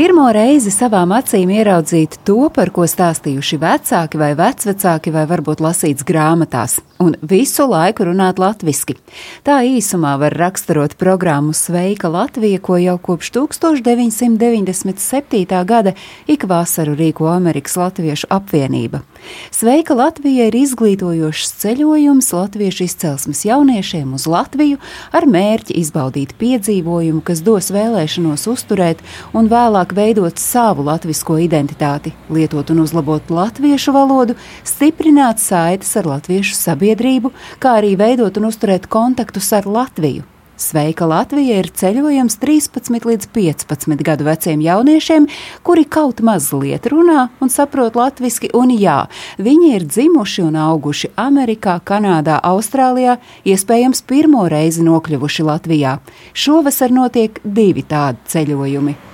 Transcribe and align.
Pirmo 0.00 0.30
reizi 0.32 0.70
savām 0.72 1.10
acīm 1.12 1.50
ieraudzīt 1.52 2.14
to, 2.24 2.48
par 2.56 2.70
ko 2.72 2.86
stāstījuši 2.88 3.58
vecāki 3.60 4.16
vai 4.16 4.32
vecvecāki, 4.38 5.12
vai 5.12 5.26
varbūt 5.28 5.60
lasīts 5.60 6.06
grāmatās, 6.08 6.80
un 7.04 7.20
visu 7.20 7.68
laiku 7.68 8.08
runāt 8.08 8.40
latviešu. 8.40 8.96
Tā 9.44 9.60
īsumā 9.68 10.16
var 10.22 10.32
raksturot 10.40 10.96
programmu 10.96 11.52
Sveika 11.52 12.08
Latvija, 12.08 12.56
ko 12.64 12.80
jau 12.80 12.96
kopš 12.96 13.28
1997. 13.36 15.60
gada 15.68 15.92
ik 16.24 16.48
vasaru 16.48 16.96
rīko 16.96 17.28
Amerikas 17.36 17.76
Latviešu 17.76 18.32
apvienība. 18.32 19.04
Sveika 19.50 19.94
Latvija 19.94 20.46
ir 20.48 20.56
izglītojošs 20.56 21.52
ceļojums 21.60 22.30
latviešu 22.32 22.84
izcelsmes 22.86 23.44
jauniešiem 23.44 24.14
uz 24.16 24.26
Latviju 24.30 24.80
ar 25.12 25.26
mērķi 25.28 25.76
izbaudīt 25.80 26.34
piedzīvojumu, 26.40 27.20
kas 27.26 27.42
dos 27.44 27.70
vēlēšanos 27.74 28.46
uzturēt 28.50 29.04
un 29.36 29.50
vēlāk 29.52 29.94
veidot 29.96 30.40
savu 30.40 30.86
latvisko 30.88 31.38
identitāti, 31.44 32.14
lietot 32.32 32.72
un 32.74 32.84
uzlabot 32.86 33.30
latviešu 33.30 33.94
valodu, 33.96 34.38
stiprināt 34.64 35.42
saites 35.42 35.92
ar 36.00 36.08
latviešu 36.16 36.56
sabiedrību, 36.56 37.34
kā 37.60 37.78
arī 37.82 37.96
veidot 38.00 38.40
un 38.40 38.50
uzturēt 38.50 38.90
kontaktus 38.90 39.52
ar 39.56 39.68
Latviju. 39.70 40.39
Sveika 40.60 41.06
Latvija 41.08 41.56
ir 41.62 41.70
ceļojums 41.72 42.34
13 42.42 43.06
līdz 43.08 43.30
15 43.32 44.02
gadu 44.04 44.26
veciem 44.26 44.60
jauniešiem, 44.60 45.24
kuri 45.64 45.86
kaut 45.88 46.20
mazliet 46.20 46.84
runā 46.92 47.30
un 47.40 47.48
saprot 47.48 47.96
latviešu, 47.96 48.52
un 48.60 48.74
jā, 48.76 48.98
viņi 49.40 49.72
ir 49.78 49.88
dzimuši 49.88 50.44
un 50.44 50.60
auguši 50.60 51.14
Amerikā, 51.16 51.78
Kanādā, 51.80 52.42
Austrālijā, 52.44 53.16
iespējams, 53.48 54.04
pirmo 54.04 54.44
reizi 54.52 54.84
nokļuvuši 54.84 55.48
Latvijā. 55.48 55.96
Šovasar 56.36 56.92
notiek 56.92 57.40
divi 57.40 57.86
tādi 57.88 58.20
ceļojumi. 58.28 59.09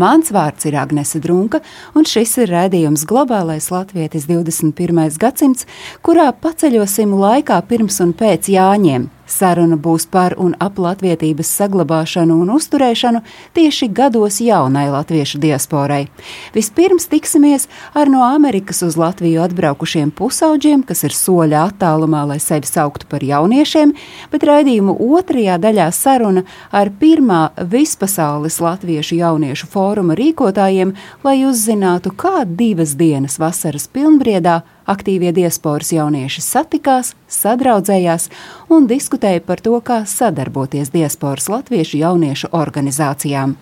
Mans 0.00 0.30
vārds 0.32 0.64
ir 0.64 0.78
Agnese 0.80 1.18
Drunka, 1.20 1.58
un 1.98 2.06
šis 2.08 2.38
ir 2.40 2.52
rādījums 2.54 3.02
Globālais 3.10 3.66
Latvijas 3.74 4.24
21. 4.30 5.18
gadsimts, 5.20 5.66
kurā 6.06 6.30
paceļosim 6.32 7.12
laikā 7.20 7.58
pirms 7.68 8.00
un 8.00 8.14
pēc 8.16 8.48
Jāņiem. 8.54 9.10
Saruna 9.30 9.78
būs 9.80 10.06
par 10.10 10.34
un 10.38 10.56
ap 10.60 10.78
latviedzības 10.82 11.50
saglabāšanu 11.60 12.36
un 12.42 12.50
uzturēšanu 12.56 13.22
tieši 13.56 13.88
gados 13.94 14.40
jaunai 14.42 14.88
latviešu 14.90 15.40
diasporai. 15.42 16.08
Vispirms 16.54 17.06
tiksimies 17.10 17.68
ar 17.94 18.10
no 18.10 18.24
Amerikas 18.26 18.82
uz 18.86 18.98
Latviju 19.00 19.42
atbraukušiem 19.44 20.10
pusauģiem, 20.18 20.82
kas 20.88 21.04
ir 21.06 21.14
soļa 21.14 21.62
attālumā, 21.70 22.24
lai 22.32 22.40
sevi 22.42 22.68
sauktu 22.68 23.08
par 23.10 23.24
jauniešiem, 23.24 23.94
bet 24.32 24.46
raidījumu 24.48 24.96
otrajā 25.18 25.60
daļā 25.62 25.90
saruna 25.94 26.44
ar 26.72 26.90
pirmā 27.00 27.40
vispasaules 27.70 28.60
latviešu 28.60 29.20
jauniešu 29.20 29.70
fóruma 29.70 30.18
rīkotājiem, 30.18 30.94
lai 31.24 31.38
uzzinātu, 31.48 32.12
kā 32.16 32.44
divas 32.44 32.96
dienas 32.98 33.38
vasaras 33.40 33.88
pilnbriedā 33.90 34.60
aktīvie 34.88 35.32
diasporas 35.36 35.92
jaunieši 35.92 36.44
satikās, 36.44 37.14
sadraudzējās 37.28 38.28
un 38.72 38.86
diskutēja 38.90 39.42
par 39.44 39.60
to, 39.64 39.76
kā 39.80 40.04
sadarboties 40.06 40.92
diasporas 40.94 41.50
latviešu 41.52 42.00
jauniešu 42.00 42.52
organizācijām. 42.56 43.56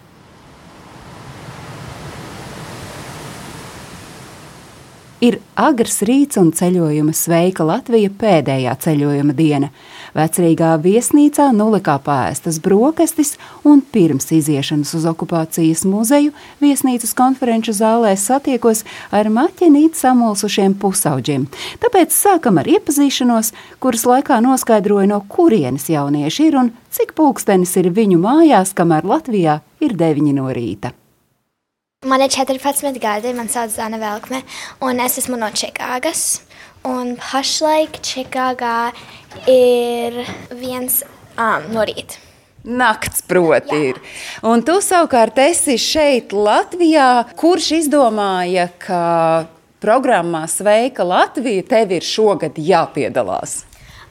Ir 5.18 5.40
agrs 5.58 5.96
rīts 6.06 6.38
un 6.38 6.52
ceļojuma 6.54 7.10
sveika 7.10 7.64
Latvija 7.66 8.10
pēdējā 8.20 8.76
ceļojuma 8.84 9.34
diena. 9.34 9.72
Vecrīgā 10.18 10.72
viesnīcā 10.82 11.44
nulikā 11.54 11.94
pēstas 12.02 12.56
brokastis 12.62 13.36
un 13.68 13.84
pirms 13.94 14.32
iziešanas 14.34 14.90
uz 14.98 15.04
okupācijas 15.06 15.84
muzeju 15.86 16.32
viesnīcas 16.62 17.14
konferenču 17.18 17.74
zālē 17.76 18.16
satiekos 18.18 18.82
ar 19.14 19.30
maķenīt 19.30 19.94
samulsušiem 19.94 20.74
pusauģiem. 20.82 21.46
Tāpēc 21.84 22.16
sākam 22.16 22.58
ar 22.58 22.66
iepazīšanos, 22.66 23.52
kuras 23.78 24.06
laikā 24.10 24.40
noskaidroju, 24.42 25.12
no 25.12 25.20
kurienes 25.30 25.86
jaunieši 25.92 26.48
ir 26.50 26.58
un 26.64 26.72
cik 26.90 27.14
pulkstenis 27.14 27.76
ir 27.78 27.92
viņu 27.94 28.18
mājās, 28.24 28.74
kamēr 28.74 29.06
Latvijā 29.06 29.60
ir 29.78 29.94
9 29.94 30.34
no 30.34 30.50
rīta. 30.50 30.96
Man 32.06 32.22
ir 32.22 32.30
14 32.30 32.98
gadi, 33.02 33.32
man 33.34 33.48
sauc 33.50 33.70
Zana 33.74 33.98
Velkme, 33.98 34.42
un 34.86 35.00
es 35.02 35.18
esmu 35.22 35.38
no 35.38 35.50
Čikāgas. 35.50 36.47
Un 36.86 37.16
pašlaik 37.18 37.98
Čikāgā 38.04 38.92
ir 39.50 40.22
viens 40.54 41.02
um, 41.34 41.68
no 41.74 41.82
rīta. 41.88 42.20
Nakts, 42.68 43.22
proti, 43.24 43.78
ir. 43.90 44.00
Un 44.44 44.60
tu 44.66 44.76
savukārt 44.84 45.38
esi 45.40 45.78
šeit, 45.80 46.34
Latvijā, 46.34 47.24
kurš 47.38 47.70
izdomāja, 47.78 48.66
ka 48.82 49.46
programmā 49.80 50.44
Sveika 50.50 51.06
Latvija 51.06 51.64
tev 51.70 51.94
ir 51.96 52.04
šogad 52.04 52.58
jāpiedalās. 52.60 53.62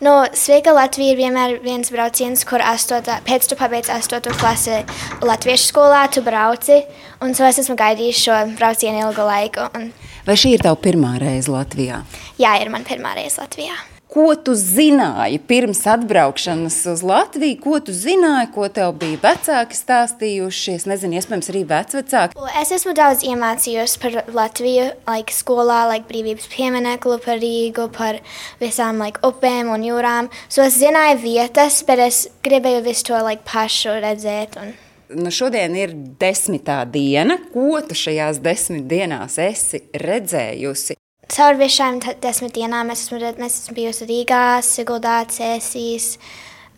No 0.01 0.28
Sveika 0.38 0.72
Latvija 0.78 1.13
ir 1.13 1.17
vienmēr 1.17 1.55
viens 1.63 1.89
brauciens, 1.89 2.44
kur 2.45 2.61
astotā, 2.61 3.17
pēc 3.25 3.47
tu 3.49 3.57
pabeidz 3.57 3.89
8. 3.89 4.29
klasi 4.38 4.84
latviešu 5.25 5.72
skolā, 5.72 6.03
tu 6.13 6.22
brauci. 6.22 6.84
Un 7.22 7.34
so 7.34 7.47
es 7.47 7.57
esmu 7.63 7.73
gaidījis 7.79 8.22
šo 8.28 8.41
braucienu 8.59 9.07
ilgu 9.07 9.25
laiku. 9.25 9.66
Un, 9.73 9.89
Vai 10.28 10.35
šī 10.38 10.53
ir 10.53 10.66
tava 10.66 10.78
pirmā 10.81 11.16
reize 11.23 11.49
Latvijā? 11.49 12.03
Jā, 12.42 12.58
ir 12.62 12.74
man 12.74 12.88
pirmā 12.88 13.18
reize 13.18 13.42
Latvijā. 13.42 13.78
Ko 14.08 14.31
tu 14.40 14.53
zināji 14.56 15.36
pirms 15.50 15.81
atbraukšanas 15.92 16.78
uz 16.88 17.02
Latviju? 17.03 17.58
Ko 17.59 17.80
tu 17.84 17.92
zināji, 17.92 18.48
ko 18.56 18.70
tev 18.72 18.94
bija 19.02 19.20
vecāki 19.25 19.75
stāstījuši? 19.75 20.76
Es 20.80 20.86
nezinu, 20.88 21.18
iespējams, 21.20 21.50
arī 21.52 21.64
vecvecāki. 21.68 22.40
Es 22.62 22.72
esmu 22.78 22.96
daudz 22.96 23.26
iemācījusies 23.28 23.97
par 24.00 24.16
Latviju, 24.31 24.88
like, 25.09 25.36
skolā, 25.36 25.81
like, 25.92 26.08
brīvības 26.08 26.47
pieminekli, 26.53 27.18
par 27.26 27.42
Rīgu, 27.44 27.90
par 27.97 28.22
visām 28.64 29.03
like, 29.03 29.20
upēm 29.28 29.74
un 29.76 29.84
jūrām. 29.86 30.31
So 30.47 30.64
es 30.64 30.80
zināju 30.80 31.20
vietas, 31.26 31.84
bet 31.86 32.02
es 32.08 32.24
gribēju 32.47 32.86
visu 32.88 33.09
to 33.12 33.20
like, 33.20 33.44
pašu 33.46 34.00
redzēt. 34.08 34.56
Un... 34.64 34.72
Nu, 35.20 35.31
šodien 35.36 35.76
ir 35.78 35.92
desmitā 36.20 36.81
diena. 36.88 37.38
Ko 37.52 37.84
tu 37.84 37.96
šajās 37.96 38.40
desmit 38.44 38.88
dienās 38.88 39.38
esi 39.40 39.84
redzējusi? 40.00 40.97
Caur 41.28 41.58
visām 41.60 42.00
ta- 42.02 42.16
desmit 42.24 42.54
dienām 42.56 42.92
es 42.92 43.06
esmu, 43.06 43.20
red- 43.20 43.40
es 43.44 43.60
esmu 43.62 43.76
bijusi 43.76 44.08
Rīgā, 44.08 44.60
Siguldā, 44.64 45.26
Cēsīs, 45.28 46.18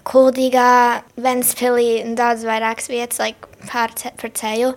Kuldīgā, 0.09 1.03
Ventspilī 1.21 2.03
un 2.05 2.15
daudz 2.15 2.43
vairākas 2.47 2.89
vietas 2.89 3.19
like, 3.19 3.47
pār 3.67 3.93
ce 3.95 4.09
par 4.17 4.31
ceļu. 4.31 4.73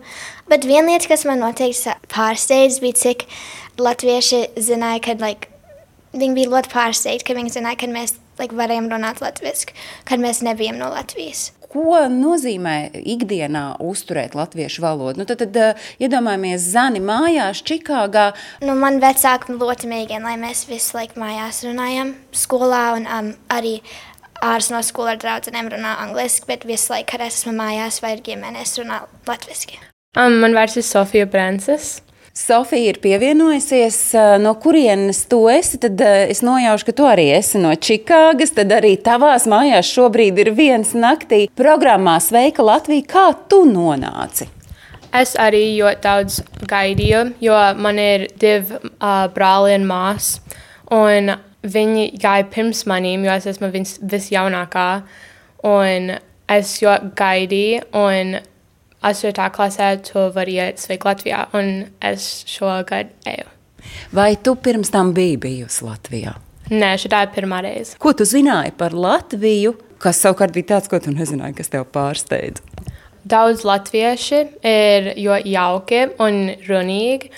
Bet 0.48 0.66
viena 0.68 0.90
lieta, 0.90 1.08
kas 1.08 1.24
man 1.24 1.40
noteikti 1.40 1.74
sa- 1.78 1.96
pārsteidz, 2.08 2.80
bija, 2.80 2.92
cik 2.94 3.26
latvieši 3.78 4.42
zināja, 4.56 5.00
ka 5.02 5.12
like, 5.24 5.48
viņi 6.12 6.34
bija 6.34 6.50
ļoti 6.52 6.68
pārsteigti, 6.68 7.24
ka 7.24 7.34
viņi 7.34 7.54
zināja, 7.56 7.78
ka 7.78 7.86
mēs 7.86 8.12
like, 8.38 8.52
varējām 8.52 8.90
runāt 8.90 9.20
latviešu, 9.24 9.72
kad 10.04 10.20
mēs 10.20 10.42
nebijām 10.42 10.76
no 10.76 10.90
Latvijas. 10.90 11.52
Ko 11.72 12.02
nozīmē 12.12 12.92
ikdienā 12.92 13.62
uzturēt 13.80 14.34
latviešu 14.36 14.82
valodu? 14.84 15.22
Nu, 15.22 15.24
tad, 15.28 15.40
tad 15.40 15.56
uh, 15.56 15.86
iedomājamies 16.02 16.66
Zani 16.74 17.00
mājās, 17.00 17.62
Čikāgā. 17.64 18.26
Nu, 18.60 18.74
man 18.76 19.00
vecāki 19.00 19.56
ļoti 19.56 19.88
mēģina, 19.88 20.26
lai 20.26 20.36
mēs 20.42 20.66
visu 20.68 20.98
laiku 20.98 21.22
mājās 21.22 21.62
runājam, 21.64 22.12
skolā 22.36 22.82
un 22.98 23.08
um, 23.08 23.32
arī 23.56 23.78
ārpus 24.42 24.68
no 24.74 24.82
skolas 24.84 25.16
ar 25.16 25.22
draugiem 25.22 25.72
runā 25.72 25.96
angliski, 26.04 26.44
bet 26.50 26.68
visu 26.68 26.92
laiku, 26.92 27.14
kad 27.14 27.24
es 27.24 27.40
esmu 27.40 27.56
mājās 27.56 28.02
vai 28.04 28.18
ar 28.18 28.24
ģimeni, 28.26 28.60
es 28.60 28.76
runāju 28.76 29.08
latviešu. 29.32 29.80
Um, 30.12 30.42
man 30.44 30.52
vārds 30.52 30.76
ir 30.76 30.84
Sofija 30.84 31.24
Brances. 31.24 32.02
Sofija 32.32 32.88
ir 32.88 32.96
pievienojusies, 33.04 33.96
uh, 34.16 34.38
no 34.40 34.54
kurienes 34.56 35.26
tu 35.28 35.42
esi. 35.52 35.76
Tad 35.82 36.00
uh, 36.00 36.22
es 36.32 36.40
nojaušu, 36.40 36.86
ka 36.88 36.94
tu 36.96 37.04
arī 37.04 37.26
esi 37.36 37.60
no 37.60 37.74
Čikāgas. 37.76 38.54
Tad 38.56 38.72
arī 38.72 38.94
tavās 39.04 39.44
mājās 39.50 39.90
šobrīd 39.92 40.40
ir 40.40 40.50
viens 40.56 40.94
naktī 40.96 41.42
programmā 41.60 42.16
Sveika 42.24 42.64
Latvija. 42.64 43.04
Kā 43.10 43.26
tu 43.52 43.66
nonāci? 43.68 44.48
Es 45.12 45.34
arī 45.36 45.74
ļoti 45.76 46.00
daudz 46.06 46.38
gaidīju, 46.70 47.20
jo 47.44 47.58
man 47.76 48.00
ir 48.00 48.24
divi 48.40 48.80
uh, 48.80 49.26
brāli 49.34 49.76
un 49.76 49.84
māsas. 49.90 50.40
Un 50.92 51.34
viņi 51.68 52.06
gāja 52.20 52.48
pirms 52.48 52.86
maniem, 52.88 53.28
jo 53.28 53.36
es 53.36 53.50
esmu 53.52 53.68
vis, 53.76 53.98
visjaunākā. 54.00 54.86
Un 55.68 56.14
es 56.48 56.72
ļoti 56.80 57.12
gaidīju, 57.20 57.84
un 57.92 58.38
astotā 59.02 59.48
klasē 59.54 59.94
tu 60.06 60.28
vari 60.34 60.58
iet 60.60 60.80
sveik 60.82 61.04
Latvijā, 61.08 61.46
un 61.58 61.86
es 62.04 62.44
šogad 62.50 63.12
eju. 63.28 63.48
Vai 64.14 64.34
tu 64.38 64.54
pirms 64.54 64.92
tam 64.94 65.12
biji 65.16 65.38
bijusi 65.42 65.86
Latvijā? 65.86 66.36
Nē, 66.72 66.94
šī 67.00 67.10
ir 67.10 67.32
pirmā 67.34 67.60
reize. 67.64 67.96
Ko 68.00 68.14
tu 68.16 68.24
zināji 68.28 68.72
par 68.78 68.94
Latviju, 68.94 69.74
kas 70.02 70.22
savukārt 70.22 70.54
bija 70.54 70.76
tāds, 70.76 70.90
ko 70.90 71.00
tu 71.02 71.12
nezināji, 71.14 71.56
kas 71.58 71.72
tev 71.72 71.88
pārsteidza? 71.92 72.64
Daudz 73.22 73.62
latvieši 73.62 74.38
ir 74.66 75.12
ļoti 75.14 75.52
jauki 75.52 76.00
un 76.24 76.38
runīgi, 76.66 77.28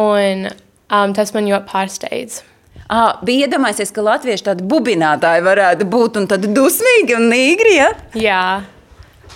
un 0.00 0.50
um, 0.50 1.14
tas 1.16 1.32
man 1.32 1.48
ļoti 1.48 1.68
pārsteidz. 1.70 2.42
À, 2.90 3.14
bija 3.24 3.46
iedomājies, 3.46 3.92
ka 3.94 4.04
latvieši 4.04 4.46
tādi 4.50 4.66
bubinātāji 4.68 5.44
varētu 5.46 5.86
būt 5.88 6.18
un 6.20 6.28
tādi 6.28 6.50
dusmīgi 6.52 7.16
un 7.16 7.28
nīgri. 7.30 7.72
Ja? 7.76 7.88
Jā, 8.18 8.42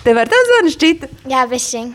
Tev 0.03 0.19
ar 0.21 0.31
tādu 0.31 0.49
zvanu 0.51 0.73
šķita. 0.75 1.11
Jā, 1.31 1.45
bišķiņ. 1.49 1.93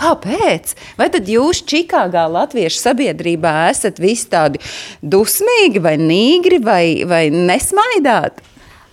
Kāpēc? 0.00 0.74
Vai 0.96 1.08
tad 1.12 1.28
jūs 1.28 1.60
Čikāgā, 1.68 2.24
Latviešu 2.30 2.78
sabiedrībā, 2.80 3.54
esat 3.72 3.98
visi 4.00 4.28
tādi 4.32 4.60
dusmīgi, 5.02 5.82
vai 5.82 5.96
nīgri, 6.00 6.60
vai, 6.64 6.84
vai 7.08 7.24
nesmaidāti? 7.34 8.46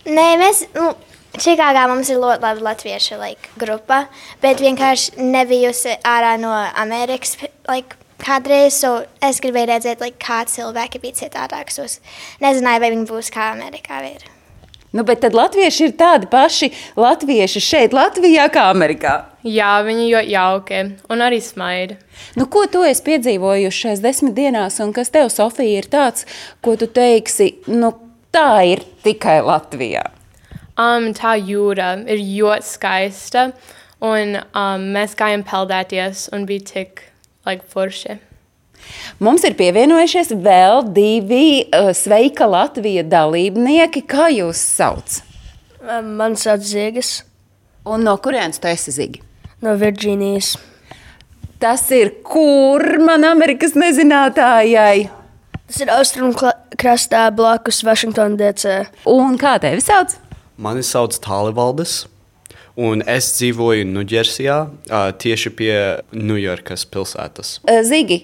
Nē, 0.07 0.27
mēs, 0.42 0.65
nu, 0.75 0.89
Čikāgā 1.38 1.86
mums 1.92 2.09
ir 2.09 2.18
ļoti 2.18 2.42
laba 2.42 2.65
latviešu 2.71 3.19
like, 3.21 3.51
grupa, 3.62 4.06
bet 4.42 4.63
vienkārši 4.63 5.21
nebijusi 5.21 6.00
ārā 6.07 6.33
no 6.42 6.53
Amerikas. 6.81 7.38
Like, 7.69 8.00
Kādreiz 8.18 8.74
so 8.81 8.95
es 9.21 9.38
gribēju 9.44 9.69
redzēt, 9.69 10.01
like, 10.01 10.18
kā 10.18 10.39
cilvēki 10.50 11.03
bija 11.03 11.19
citādāk. 11.19 11.69
So 11.69 11.86
es 11.86 12.00
nezināju, 12.42 12.81
vai 12.81 12.89
viņi 12.95 13.06
būs 13.12 13.30
kā 13.33 13.51
Amerikā. 13.53 14.01
ir. 14.10 14.25
Nu, 14.95 15.04
bet 15.04 15.19
tad 15.19 15.36
latvieši 15.36 15.89
ir 15.89 15.95
tādi 16.00 16.30
paši 16.31 16.69
latvieši 16.95 17.62
šeit, 17.62 17.95
Latvijā, 17.95 18.48
kā 18.51 18.69
Amerikā. 18.72 19.16
jā 19.44 19.74
viņi 19.84 20.06
ļoti 20.13 20.31
jauki 20.31 20.80
un 21.12 21.24
arī 21.24 21.42
smaida. 21.44 21.98
Nu, 22.39 22.48
ko 22.48 22.66
tu 22.72 22.84
esi 22.88 23.04
piedzīvojuši 23.04 23.81
šajās 23.84 24.04
desmit 24.04 24.36
dienās, 24.38 24.80
un 24.84 24.94
kas 24.95 25.12
tev, 25.12 25.28
Sofija, 25.34 25.81
ir 25.81 25.89
tāds, 25.92 26.24
ko 26.63 26.78
tu 26.80 26.88
teiksi, 26.88 27.57
nu, 27.68 27.92
tā 28.31 28.63
ir 28.72 28.86
tikai 29.04 29.42
Latvijā? 29.44 30.06
Um, 30.78 31.12
tā 31.18 31.36
jūra 31.36 31.95
ir 32.07 32.22
ļoti 32.22 32.68
skaista, 32.69 33.50
un 34.00 34.39
um, 34.39 34.88
mēs 34.95 35.18
gājām 35.19 35.44
peldēties 35.48 36.30
un 36.38 36.48
bija 36.48 36.63
tik 36.72 37.04
like, 37.48 37.66
forši. 37.74 38.19
Mums 39.24 39.44
ir 39.47 39.56
pievienojušies 39.59 40.31
vēl 40.44 40.83
divi 40.94 41.65
uh, 41.74 41.89
Sveika 41.97 42.45
Latvija 42.50 43.03
dalībnieki. 43.07 44.03
Kā 44.09 44.27
jūs 44.33 44.59
sauc? 44.77 45.19
Man 46.03 46.35
sauc 46.35 46.65
Zīgas 46.68 47.21
Un 47.88 48.01
no 48.03 48.18
kurienes 48.19 48.59
tu 48.59 48.68
esi 48.68 48.91
zigi? 48.91 49.21
no 49.63 49.71
Virģīnijas. 49.79 50.51
Tas 51.57 51.85
ir 51.95 52.12
kur 52.27 52.83
man 53.01 53.24
Amerikas 53.25 53.74
nezinātājai. 53.74 55.07
Tas 55.68 55.79
ir 55.81 55.89
austrumu 55.95 56.35
kla- 56.38 56.53
krastā 56.77 57.24
blakus 57.33 57.79
Vašingtonā 57.88 58.38
DC. 58.38 58.75
Un 59.09 59.38
kā 59.41 59.56
tevi 59.63 59.81
sauc? 59.81 60.13
Mani 60.62 60.83
sauc 60.85 61.18
Tālivaldis, 61.24 62.03
un 62.77 63.01
es 63.09 63.31
dzīvoju 63.39 63.88
Ņūdžersijā, 63.89 64.59
tieši 65.24 65.51
pie 65.57 65.74
Ņujorkas 66.13 66.85
pilsētas. 66.94 67.56
Uh, 67.65 67.81
Zigi, 67.88 68.19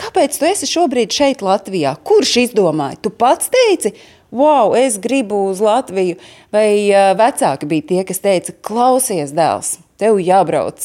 kāpēc 0.00 0.40
tu 0.40 0.48
esi 0.48 0.68
šobrīd 0.70 1.14
šeit 1.14 1.44
Latvijā? 1.44 1.94
Kurš 2.06 2.36
izdomāja? 2.48 3.00
Tu 3.04 3.12
pats 3.14 3.52
teici, 3.52 3.94
wow, 4.34 4.74
es 4.78 4.98
gribu 5.02 5.44
uz 5.50 5.62
Latviju, 5.64 6.18
vai 6.54 6.90
vecāki 7.18 7.70
bija 7.70 7.88
tie, 7.92 8.02
kas 8.08 8.22
teica, 8.24 8.56
klausies, 8.66 9.32
dēls, 9.36 9.78
tev 10.00 10.18
jābrauc 10.22 10.82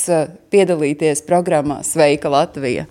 piedalīties 0.54 1.26
programmā 1.28 1.82
Sveika 1.88 2.32
Latvija. 2.32 2.88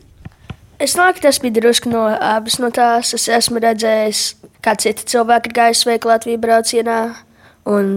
Es 0.78 0.94
domāju, 0.94 1.16
ka 1.16 1.24
tas 1.26 1.40
bija 1.42 1.56
drusku 1.56 1.90
no 1.90 2.04
abas 2.06 2.60
no 2.62 2.68
tās. 2.70 3.10
Es 3.16 3.24
esmu 3.34 3.58
redzējis, 3.64 4.20
kā 4.62 4.76
citi 4.78 5.08
cilvēki 5.10 5.50
ir 5.50 5.56
gājuši 5.56 5.80
sveiki 5.82 6.10
Latvijas 6.10 6.42
braucienā. 6.44 6.98
Un 7.68 7.88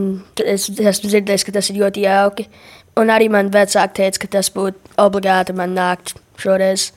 es 0.41 0.65
esmu 0.65 1.11
dzirdējis, 1.11 1.45
ka 1.45 1.53
tas 1.59 1.69
ir 1.69 1.77
ļoti 1.77 2.07
jauki. 2.07 2.47
Un 2.97 3.13
arī 3.13 3.29
man 3.31 3.51
vecāki 3.53 3.99
teica, 4.01 4.23
ka 4.23 4.31
tas 4.39 4.49
būtu 4.55 4.97
obligāti 4.99 5.53
man 5.53 5.77
nākt 5.77 6.15
šoreiz. 6.41 6.89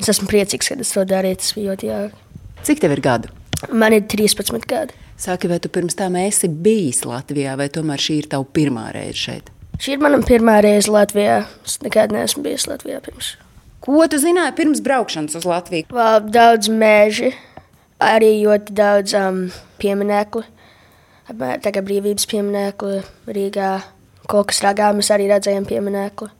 Es 0.00 0.10
esmu 0.10 0.28
priecīgs, 0.30 0.70
ka 0.70 0.76
es 0.82 0.92
to 0.94 1.04
darīju. 1.08 1.40
Tas 1.40 1.54
bija 1.56 1.72
ļoti 1.72 1.90
jauki. 1.90 2.22
Cik 2.66 2.82
tev 2.82 2.94
ir 2.96 3.02
gadu? 3.04 3.32
Man 3.72 3.94
ir 3.96 4.06
13 4.10 4.66
gadi. 4.68 4.96
Saki, 5.20 5.48
vai 5.48 5.60
tu 5.62 5.70
pirms 5.70 5.94
tam 5.94 6.16
esi 6.18 6.48
bijis 6.48 7.04
Latvijā, 7.06 7.54
vai 7.56 7.68
tomēr 7.72 8.02
šī 8.02 8.16
ir 8.22 8.30
tava 8.32 8.46
pirmā 8.56 8.88
reize 8.96 9.20
šeit? 9.20 9.50
Šī 9.78 9.94
ir 9.94 10.02
mana 10.02 10.18
pirmā 10.26 10.58
reize 10.64 10.90
Latvijā. 10.90 11.44
Es 11.66 11.78
nekad 11.84 12.12
neesmu 12.14 12.42
bijis 12.44 12.66
Latvijā 12.70 12.98
pirms. 13.04 13.34
Ko 13.84 14.06
tu 14.10 14.18
zināji 14.18 14.56
pirms 14.58 14.82
braukšanas 14.84 15.38
uz 15.38 15.46
Latviju? 15.46 15.86
Vēl 15.94 16.30
daudz 16.34 16.70
meža, 16.72 17.30
arī 18.02 18.30
ļoti 18.42 18.74
daudz 18.74 19.14
um, 19.18 19.42
pieminiektu. 19.82 20.44
Kā 21.28 21.82
brīvības 21.84 22.26
pieminiektu 22.28 22.98
Rīgā. 23.28 23.74
Kokas 24.28 24.62
ragā 24.64 24.88
mēs 24.96 25.12
arī 25.12 25.28
redzējām 25.30 25.68
pieminiektu. 25.68 26.30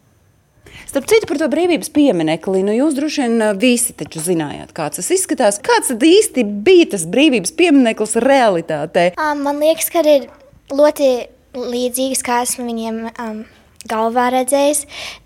Starp 0.86 1.08
citu, 1.10 1.28
par 1.30 1.40
to 1.40 1.48
brīvības 1.50 1.90
pieminekli, 1.94 2.62
nu 2.66 2.74
jūs 2.76 2.96
droši 2.98 3.24
vien 3.24 3.44
visi 3.60 3.94
taču 3.98 4.22
zinājāt, 4.22 4.74
kāds 4.76 5.00
tas 5.00 5.10
izskatās. 5.14 5.58
Kāds 5.64 5.90
tad 5.92 6.04
īsti 6.06 6.44
bija 6.66 6.92
tas 6.94 7.06
brīvības 7.10 7.54
piemineklis 7.58 8.16
realitātē? 8.22 9.10
Um, 9.18 9.42
man 9.46 9.62
liekas, 9.62 9.90
ka 9.94 10.04
ir 10.06 10.28
ļoti 10.74 11.10
līdzīgs, 11.54 12.22
kā 12.26 12.42
esmu 12.44 12.68
viņiem 12.68 13.02
um, 13.10 13.44
galvā 13.90 14.30
redzējis. 14.34 14.84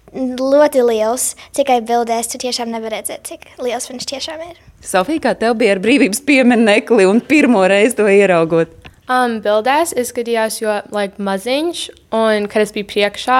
Ļoti 0.08 0.82
liels, 0.88 1.34
tikai 1.56 1.82
bildēs 1.84 2.30
tu 2.32 2.40
tiešām 2.40 2.70
nevari 2.72 2.96
redzēt, 2.96 3.28
cik 3.28 3.44
liels 3.60 3.90
viņš 3.90 4.06
tiešām 4.08 4.44
ir. 4.46 4.56
Sofija, 4.80 5.20
kā 5.26 5.34
tev 5.36 5.58
bija 5.60 5.74
ar 5.76 5.82
brīvības 5.84 6.22
pieminekli 6.24 7.04
un 7.08 7.20
pirmo 7.20 7.66
reizi 7.68 7.98
to 7.98 8.06
ieraugot? 8.08 8.72
Um, 9.08 9.38
bildēs 9.44 9.94
izskatījās 9.96 10.62
ļoti 10.64 10.94
like, 10.96 11.20
maziņš, 11.20 11.84
un 12.16 12.48
kad 12.48 12.64
es 12.64 12.72
biju 12.76 12.88
priekšā, 12.88 13.38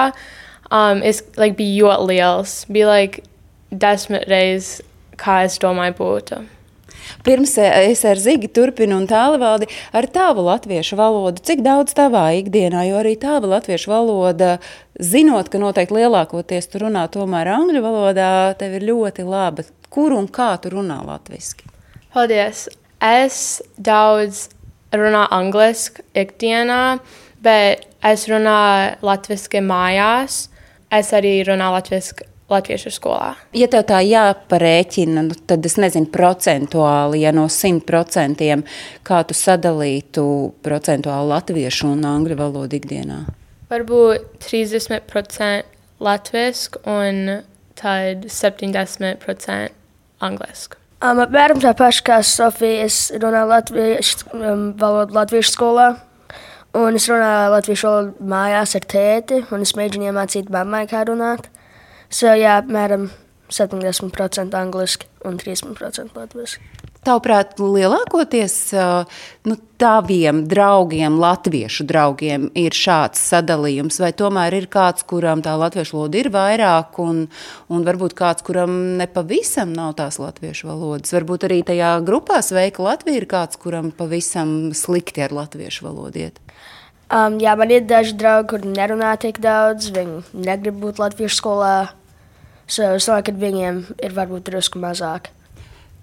um, 0.71 1.03
es 1.03 1.23
like, 1.37 1.57
ļoti 1.57 2.07
liels. 2.09 2.61
Bija 2.69 2.93
like, 2.93 3.25
desmit 3.71 4.27
reizes, 4.29 4.79
kā 5.19 5.43
es 5.47 5.59
domāju, 5.61 5.97
būtu. 5.99 6.41
Pirms 7.25 7.55
ā, 7.59 7.67
es 7.89 8.03
ar 8.07 8.19
Zigi 8.21 8.49
turpinu 8.53 8.97
un 8.99 9.07
tālvaldi 9.09 9.69
ar 9.95 10.07
tavu 10.13 10.43
latviešu 10.45 10.97
valodu. 10.99 11.41
Cik 11.45 11.63
daudz 11.65 11.95
tavā 11.97 12.27
ikdienā, 12.39 12.85
jo 12.89 12.99
arī 13.01 13.15
tava 13.19 13.49
latviešu 13.55 13.91
valoda, 13.91 14.57
zinot, 14.99 15.49
ka 15.51 15.61
noteikti 15.61 15.97
lielākoties 15.99 16.69
tu 16.69 16.83
runā 16.83 17.07
tomēr 17.11 17.51
angļu 17.55 17.83
valodā, 17.85 18.31
tev 18.59 18.77
ir 18.79 18.87
ļoti 18.91 19.25
laba. 19.27 19.65
Kur 19.89 20.13
un 20.13 20.29
kā 20.29 20.53
tu 20.61 20.73
runā 20.75 21.01
latviski? 21.05 21.65
Paldies! 22.13 22.67
Es 22.99 23.61
daudz 23.79 24.49
runāju 24.91 25.31
angliski 25.31 26.03
ikdienā, 26.19 26.99
bet 27.41 27.87
es 28.03 28.27
runāju 28.27 28.97
latviešu 29.07 29.63
mājās. 29.63 30.48
Es 30.89 31.13
arī 31.13 31.39
runāju 31.45 31.77
latviešu 31.77 32.29
latviešu 32.49 32.91
skolā. 32.93 33.33
Ja 33.53 33.67
tev 33.71 33.85
tā 33.89 33.99
jāparēķina, 34.05 35.23
nu, 35.27 35.37
tad 35.49 35.65
es 35.69 35.77
nezinu, 35.81 36.09
procentuāli, 36.13 37.21
ja 37.23 37.33
no 37.35 37.45
100% 37.51 38.47
kā 39.07 39.21
tu 39.29 39.37
sadalītu 39.37 40.25
procentuāli 40.65 41.33
latviešu 41.33 41.91
un 41.93 42.05
angļu 42.09 42.39
valodu 42.39 42.79
ikdienā. 42.79 43.21
Varbūt 43.69 44.41
30% 44.47 46.01
latviešu 46.01 46.83
un 46.89 47.39
tad 47.79 48.25
70% 48.33 49.69
angliski. 50.25 50.79
Um, 50.99 51.21
apmēram 51.23 51.61
tā 51.63 51.71
paša 51.79 52.03
kā 52.03 52.17
Sofija. 52.27 52.87
Es 52.89 53.07
runāju 53.15 53.51
latviešu 53.53 54.31
um, 54.35 54.65
valodu 54.79 55.15
latviešu 55.15 55.53
skolā. 55.53 55.93
Un 56.77 56.97
es 56.99 57.07
runāju 57.09 57.53
latviešu 57.55 57.87
valodu 57.87 58.27
mājās 58.29 58.75
ar 58.77 58.85
tēti. 58.93 59.41
Un 59.55 59.65
es 59.65 59.73
mēģinu 59.77 60.11
iemācīt 60.11 60.51
mammai, 60.53 60.85
kā 60.91 61.01
runāt. 61.07 61.49
So, 62.09 62.29
jā, 62.37 62.59
apmēram 62.61 63.09
70% 63.49 64.53
angliski 64.57 65.09
un 65.25 65.39
30% 65.41 66.13
latviešu. 66.17 66.61
Tavuprāt, 66.99 67.55
lielākoties 67.63 68.53
nu, 69.47 69.55
taviem 69.79 70.41
draugiem, 70.51 71.15
latviešu 71.21 71.85
draugiem, 71.87 72.49
ir 72.59 72.75
šāds 72.75 73.21
sadalījums, 73.31 74.01
vai 74.03 74.09
tomēr 74.19 74.57
ir 74.57 74.67
kāds, 74.71 75.05
kuram 75.07 75.39
tā 75.45 75.53
latviešu 75.57 75.95
valoda 75.95 76.19
ir 76.19 76.29
vairāk, 76.33 76.99
un, 76.99 77.23
un 77.71 77.87
varbūt 77.87 78.17
kāds, 78.19 78.43
kuram 78.45 78.75
nepavisam 78.99 79.71
nav 79.73 79.95
tās 80.01 80.19
latviešu 80.19 80.67
valodas. 80.73 81.15
Varbūt 81.15 81.47
arī 81.47 81.61
tajā 81.71 81.95
grupā 82.05 82.43
Sveika 82.43 82.83
Latvija 82.83 83.23
ir 83.23 83.29
kāds, 83.31 83.57
kuram 83.63 83.93
pavisam 83.95 84.73
slikti 84.75 85.23
ar 85.23 85.37
latviešu 85.39 85.87
valodu 85.87 86.27
iet. 86.27 86.43
Um, 87.09 87.39
jā, 87.41 87.55
man 87.57 87.71
ir 87.73 87.87
daži 87.89 88.13
draugi, 88.19 88.51
kuriem 88.51 88.75
nerunā 88.77 89.15
tik 89.21 89.39
daudz. 89.41 89.89
Viņi 89.95 90.43
negrib 90.45 90.77
būt 90.81 91.01
latviešu 91.01 91.39
skolā. 91.41 91.73
So, 92.69 92.85
es 92.85 93.07
domāju, 93.09 93.31
ka 93.31 93.37
viņiem 93.41 93.79
ir 93.97 94.13
varbūt 94.13 94.45
drusku 94.51 94.81
mazāk. 94.81 95.31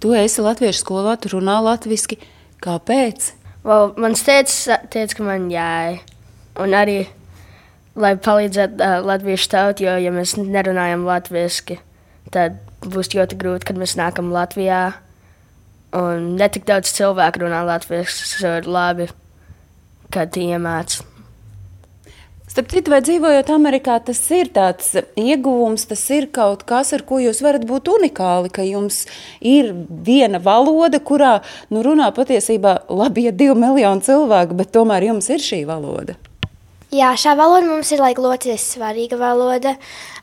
Tu 0.02 0.10
esi 0.18 0.42
latviešu 0.42 0.82
skolā, 0.82 1.14
tu 1.20 1.30
runā 1.36 1.60
latviski. 1.62 2.18
Kāpēc? 2.64 3.30
Well, 3.62 3.94
mans 4.00 4.24
tēvs 4.26 4.58
teica, 4.90 5.14
ka 5.14 5.26
man 5.26 5.46
jāj. 5.52 6.00
Un 6.62 6.74
arī 6.74 7.04
lai 7.96 8.12
palīdzētu 8.20 8.80
uh, 8.80 8.98
latviešu 9.06 9.50
tautai, 9.52 9.86
jo, 9.86 9.96
ja 10.04 10.12
mēs 10.12 10.36
nerunājam 10.40 11.06
latviešu, 11.06 11.78
tad 12.34 12.58
būs 12.84 13.14
ļoti 13.14 13.38
grūti, 13.40 13.68
kad 13.68 13.78
mēs 13.80 13.96
nākam 13.98 14.32
Latvijā. 14.34 14.96
Un 15.96 16.34
ne 16.36 16.48
tik 16.52 16.66
daudz 16.68 16.90
cilvēku 16.92 17.44
runā 17.44 17.62
latviešu, 17.64 18.18
tas 18.20 18.42
ir 18.44 18.68
labi, 18.68 19.08
kad 20.16 20.40
iemācās. 20.40 21.04
Starp 22.56 22.70
citu, 22.72 22.88
vai 22.88 23.02
dzīvojot 23.04 23.50
Amerikā, 23.52 23.98
tas 24.00 24.16
ir 24.32 24.48
tāds 24.54 24.94
ieguvums, 25.20 25.82
tas 25.90 26.00
ir 26.14 26.30
kaut 26.32 26.62
kas, 26.64 26.94
ar 26.96 27.02
ko 27.04 27.18
jūs 27.20 27.42
varat 27.44 27.66
būt 27.68 27.90
unikāli, 27.92 28.48
ka 28.48 28.64
jums 28.64 29.02
ir 29.44 29.74
viena 30.06 30.40
valoda, 30.40 30.96
kurā 30.96 31.34
nu, 31.68 31.82
runā 31.84 32.08
patiesībā 32.16 32.78
labi, 32.88 33.26
ja 33.28 33.34
divi 33.36 33.58
miljoni 33.60 34.06
cilvēku, 34.08 34.56
bet 34.56 34.72
tomēr 34.72 35.04
jums 35.10 35.28
ir 35.36 35.44
šī 35.44 35.66
valoda. 35.68 36.16
Jā, 36.94 37.08
šā 37.18 37.32
valoda 37.34 37.66
mums 37.66 37.88
ir 37.90 37.98
like, 37.98 38.22
ļoti 38.22 38.52
svarīga 38.62 39.16
valoda. 39.18 39.72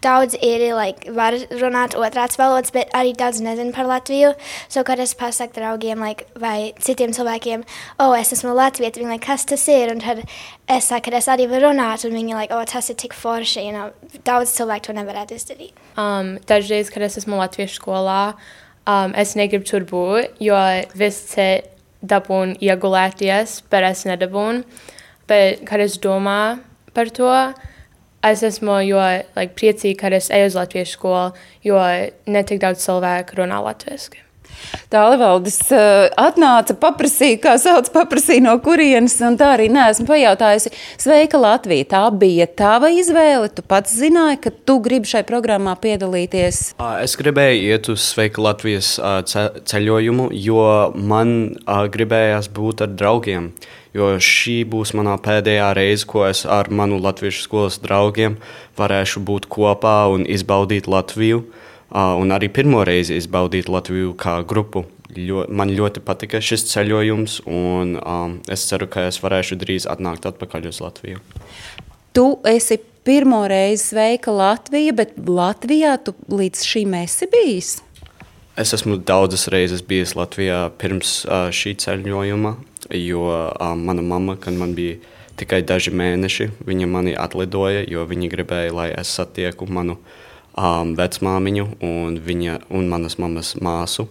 Daudz 0.04 0.38
ir 0.40 0.62
like, 0.72 1.12
var 1.12 1.36
runāt 1.60 1.92
otrāds 2.00 2.40
valodas, 2.40 2.72
bet 2.72 2.94
arī 2.96 3.12
daudz 3.20 3.42
nezina 3.44 3.76
par 3.76 3.90
Latviju. 3.90 4.30
So, 4.72 4.86
kad 4.88 5.02
es 5.04 5.12
pasaku 5.20 5.58
draugiem 5.58 6.00
like, 6.00 6.24
vai 6.40 6.72
citiem 6.80 7.12
cilvēkiem, 7.16 7.66
o, 7.98 8.08
oh, 8.08 8.16
es 8.16 8.32
esmu 8.32 8.56
Latvijas, 8.56 8.96
viņi 8.96 9.12
like, 9.12 9.26
kas 9.28 9.44
tas 9.50 9.68
ir? 9.68 9.92
Un 9.92 10.00
tad 10.06 10.24
es 10.24 10.88
saku, 10.88 11.12
ka 11.12 11.20
es 11.20 11.28
arī 11.36 11.50
varu 11.52 11.74
runāt, 11.74 12.08
un 12.08 12.16
viņi 12.16 12.40
like, 12.40 12.56
o, 12.56 12.62
oh, 12.64 12.72
tas 12.72 12.88
ir 12.88 13.00
tik 13.04 13.18
forši. 13.18 13.68
You 13.68 13.76
know? 13.76 13.92
Daudz 14.24 14.56
cilvēku 14.56 14.88
to 14.88 14.98
nevarētu 15.02 15.36
izdarīt. 15.36 15.86
Um, 16.00 16.38
dažreiz, 16.48 16.94
kad 16.96 17.04
es 17.04 17.20
esmu 17.20 17.44
Latvijas 17.44 17.76
skolā, 17.76 18.24
um, 18.88 19.12
es 19.20 19.36
negribu 19.36 19.68
tur 19.68 19.84
būt, 19.92 20.40
jo 20.40 20.64
visi 20.96 21.52
dabūn 22.00 22.56
iegulēties, 22.64 23.60
bet 23.68 23.92
es 23.92 24.08
nedabūnu. 24.08 24.64
Bet, 25.34 25.64
kad 25.66 25.82
es 25.82 25.96
domāju 25.98 26.60
par 26.94 27.10
to, 27.10 27.30
es 28.24 28.44
esmu 28.46 28.76
jo, 28.86 29.02
like, 29.34 29.56
priecīga, 29.58 29.98
ka 30.04 30.12
es 30.20 30.30
eju 30.30 30.52
uz 30.52 30.58
Latvijas 30.60 30.94
skolu, 30.94 31.34
jo 31.66 31.80
ne 32.30 32.44
tik 32.46 32.62
daudz 32.62 32.86
cilvēku 32.86 33.42
runā 33.42 33.58
latviešu. 33.66 34.23
Tālvaldis 34.94 35.58
uh, 35.74 36.06
atnāca, 36.22 36.76
paprasīja, 36.78 37.40
kā 37.42 37.54
sauc, 37.62 37.88
paprasīja 37.94 38.44
no 38.46 38.54
kurienes, 38.64 39.16
un 39.26 39.38
tā 39.40 39.54
arī 39.56 39.66
neesmu 39.74 40.06
pajautājusi. 40.10 40.74
Sveika, 41.02 41.40
Latvija! 41.42 41.88
Tā 41.96 42.04
bija 42.14 42.46
tava 42.46 42.92
izvēle. 42.94 43.50
Tu 43.54 43.66
pats 43.66 43.96
zināji, 43.98 44.42
ka 44.46 44.54
tu 44.54 44.78
gribi 44.86 45.10
šai 45.10 45.24
programmā 45.26 45.74
piedalīties. 45.82 46.62
Es 47.02 47.18
gribēju 47.20 47.74
iet 47.74 47.90
uz 47.94 48.06
Sveika 48.06 48.44
Latvijas 48.46 48.96
ceļojumu, 49.00 50.30
jo 50.38 50.68
man 50.94 51.56
gribējās 51.66 52.52
būt 52.54 52.86
ar 52.86 52.94
draugiem. 52.94 53.50
Jo 53.94 54.16
šī 54.22 54.64
būs 54.70 54.96
manā 54.98 55.20
pēdējā 55.22 55.68
reize, 55.78 56.06
ko 56.10 56.24
es 56.26 56.48
ar 56.50 56.72
manu 56.74 56.98
latviešu 57.02 57.44
skolas 57.46 57.78
draugiem 57.82 58.40
varēšu 58.78 59.22
būt 59.22 59.46
kopā 59.54 60.00
un 60.10 60.26
izbaudīt 60.26 60.90
Latviju. 60.90 61.44
Uh, 61.44 61.73
un 61.94 62.34
arī 62.34 62.50
pirmo 62.50 62.82
reizi 62.86 63.18
izbaudīt 63.22 63.70
Latviju 63.70 64.16
kā 64.18 64.40
grupu. 64.50 64.86
Ļo, 65.14 65.44
man 65.54 65.70
ļoti 65.70 66.02
patika 66.02 66.40
šis 66.42 66.66
ceļojums, 66.72 67.44
un 67.46 67.94
um, 68.02 68.40
es 68.50 68.66
ceru, 68.66 68.88
ka 68.90 69.06
es 69.12 69.20
varēšu 69.22 69.60
drīz 69.62 69.86
atnākt 69.90 70.26
atpakaļ 70.26 70.72
uz 70.72 70.82
Latviju. 70.82 71.22
Tu 72.18 72.26
esi 72.50 72.80
pirmo 73.06 73.44
reizi 73.50 73.92
sveika 73.92 74.34
Latvija, 74.34 74.96
bet 74.98 75.14
Latvijā 75.22 76.00
tu 76.02 76.16
līdz 76.34 76.66
šim 76.66 76.98
esi 77.04 77.30
bijis? 77.30 77.76
Es 78.58 78.74
esmu 78.74 78.98
daudzas 79.06 79.46
reizes 79.54 79.86
bijis 79.86 80.16
Latvijā 80.18 80.66
pirms 80.82 81.20
uh, 81.28 81.54
šī 81.54 81.76
ceļojuma, 81.86 82.56
jo 82.98 83.30
uh, 83.30 83.70
mana 83.78 84.02
mamma, 84.02 84.38
kad 84.42 84.58
man 84.58 84.74
bija 84.78 84.98
tikai 85.38 85.62
daži 85.66 85.94
mēneši, 85.94 86.50
viņa 86.66 86.90
mani 86.90 87.14
atlidoja, 87.18 87.86
jo 87.90 88.06
viņa 88.10 88.34
gribēja, 88.34 88.74
lai 88.74 88.92
es 88.98 89.14
satieku 89.14 89.70
manu 89.70 90.00
uh, 90.02 90.20
um, 90.58 90.94
vecmāmiņu 90.98 91.70
un, 91.84 92.20
viņa, 92.24 92.60
un 92.74 92.92
manas 92.92 93.18
mammas 93.22 93.56
māsu. 93.62 94.08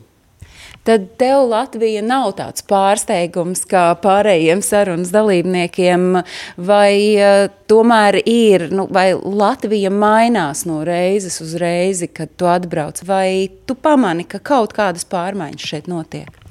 Tad 0.83 1.05
tev 1.15 1.45
Latvija 1.47 2.01
nav 2.03 2.33
tāds 2.35 2.65
pārsteigums 2.67 3.63
kā 3.71 3.85
pārējiem 4.03 4.65
sarunas 4.67 5.13
dalībniekiem, 5.15 6.19
vai 6.59 6.95
uh, 7.23 7.47
tomēr 7.71 8.19
ir, 8.27 8.67
nu, 8.75 8.89
vai 8.91 9.13
Latvija 9.15 9.93
mainās 9.95 10.65
no 10.67 10.81
reizes 10.87 11.39
uz 11.45 11.55
reizi, 11.63 12.11
kad 12.11 12.35
tu 12.35 12.51
atbrauc, 12.51 12.99
vai 13.07 13.47
tu 13.67 13.79
pamani, 13.79 14.27
ka 14.27 14.43
kaut 14.43 14.75
kādas 14.75 15.07
pārmaiņas 15.07 15.71
šeit 15.71 15.91
notiek? 15.93 16.43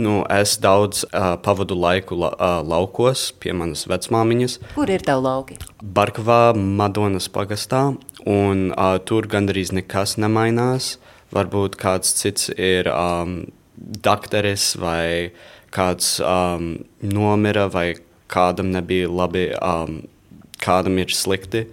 Nu, 0.00 0.22
es 0.32 0.56
daudz 0.58 1.04
uh, 1.04 1.34
pavadu 1.44 1.76
laiku 1.78 2.16
la, 2.18 2.30
uh, 2.34 2.58
laukos 2.66 3.28
pie 3.38 3.52
manas 3.54 3.84
vecmāmiņas. 3.90 4.58
Kur 4.74 4.90
ir 4.90 5.02
tev 5.04 5.22
lauki? 5.22 5.58
Barkavā, 5.82 6.54
Madonas 6.56 7.26
pagastā, 7.30 7.90
un 8.28 8.70
uh, 8.72 8.98
tur 9.04 9.28
gandrīz 9.30 9.72
nekas 9.76 10.16
nemainās. 10.20 10.96
Varbūt 11.30 11.78
kāds 11.78 12.12
cits 12.18 12.50
ir 12.56 12.90
um, 12.90 13.44
dakteris 13.76 14.74
vai 14.80 15.30
kāds 15.70 16.18
um, 16.24 16.80
nomira 17.00 17.68
vai 17.70 17.94
kādam 18.30 18.72
nebija 18.74 19.08
labi, 19.10 19.50
um, 19.62 20.02
kādam 20.62 20.98
ir 20.98 21.14
slikti. 21.14 21.66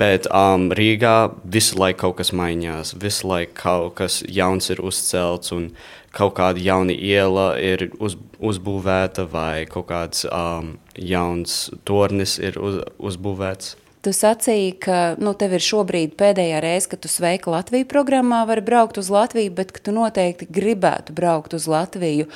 Bet 0.00 0.26
um, 0.34 0.72
Rīgā 0.74 1.30
visu 1.46 1.78
laiku 1.78 2.00
kaut 2.08 2.16
kas 2.18 2.32
mainās, 2.34 2.96
visu 2.98 3.28
laiku 3.30 3.54
kaut 3.60 3.94
kas 4.00 4.22
jauns 4.26 4.72
ir 4.74 4.82
uzcelts, 4.82 5.52
un 5.54 5.68
kaut 6.14 6.34
kāda 6.38 6.58
jauna 6.62 6.94
iela 6.94 7.52
ir 7.62 7.88
uz, 8.02 8.16
uzbūvēta, 8.42 9.28
vai 9.30 9.66
kaut 9.70 9.86
kāds 9.92 10.26
um, 10.30 10.74
jauns 10.98 11.70
tornis 11.86 12.40
ir 12.42 12.58
uz, 12.58 12.82
uzbūvēts. 12.98 13.76
Tu 14.04 14.12
sacīji, 14.12 14.74
ka 14.84 14.96
nu, 15.16 15.32
tev 15.32 15.54
ir 15.56 15.62
šobrīd 15.64 16.18
pēdējā 16.20 16.58
reize, 16.60 16.90
kad 16.92 17.00
tu 17.00 17.08
sveika 17.08 17.48
Latviju 17.54 17.86
programmā 17.88 18.42
vari 18.44 18.60
braukt 18.64 18.98
uz 19.00 19.08
Latviju, 19.08 19.54
bet 19.56 19.72
tu 19.80 19.94
noteikti 19.96 20.50
gribētu 20.52 21.14
braukt 21.16 21.56
uz 21.56 21.64
Latviju. 21.70 22.28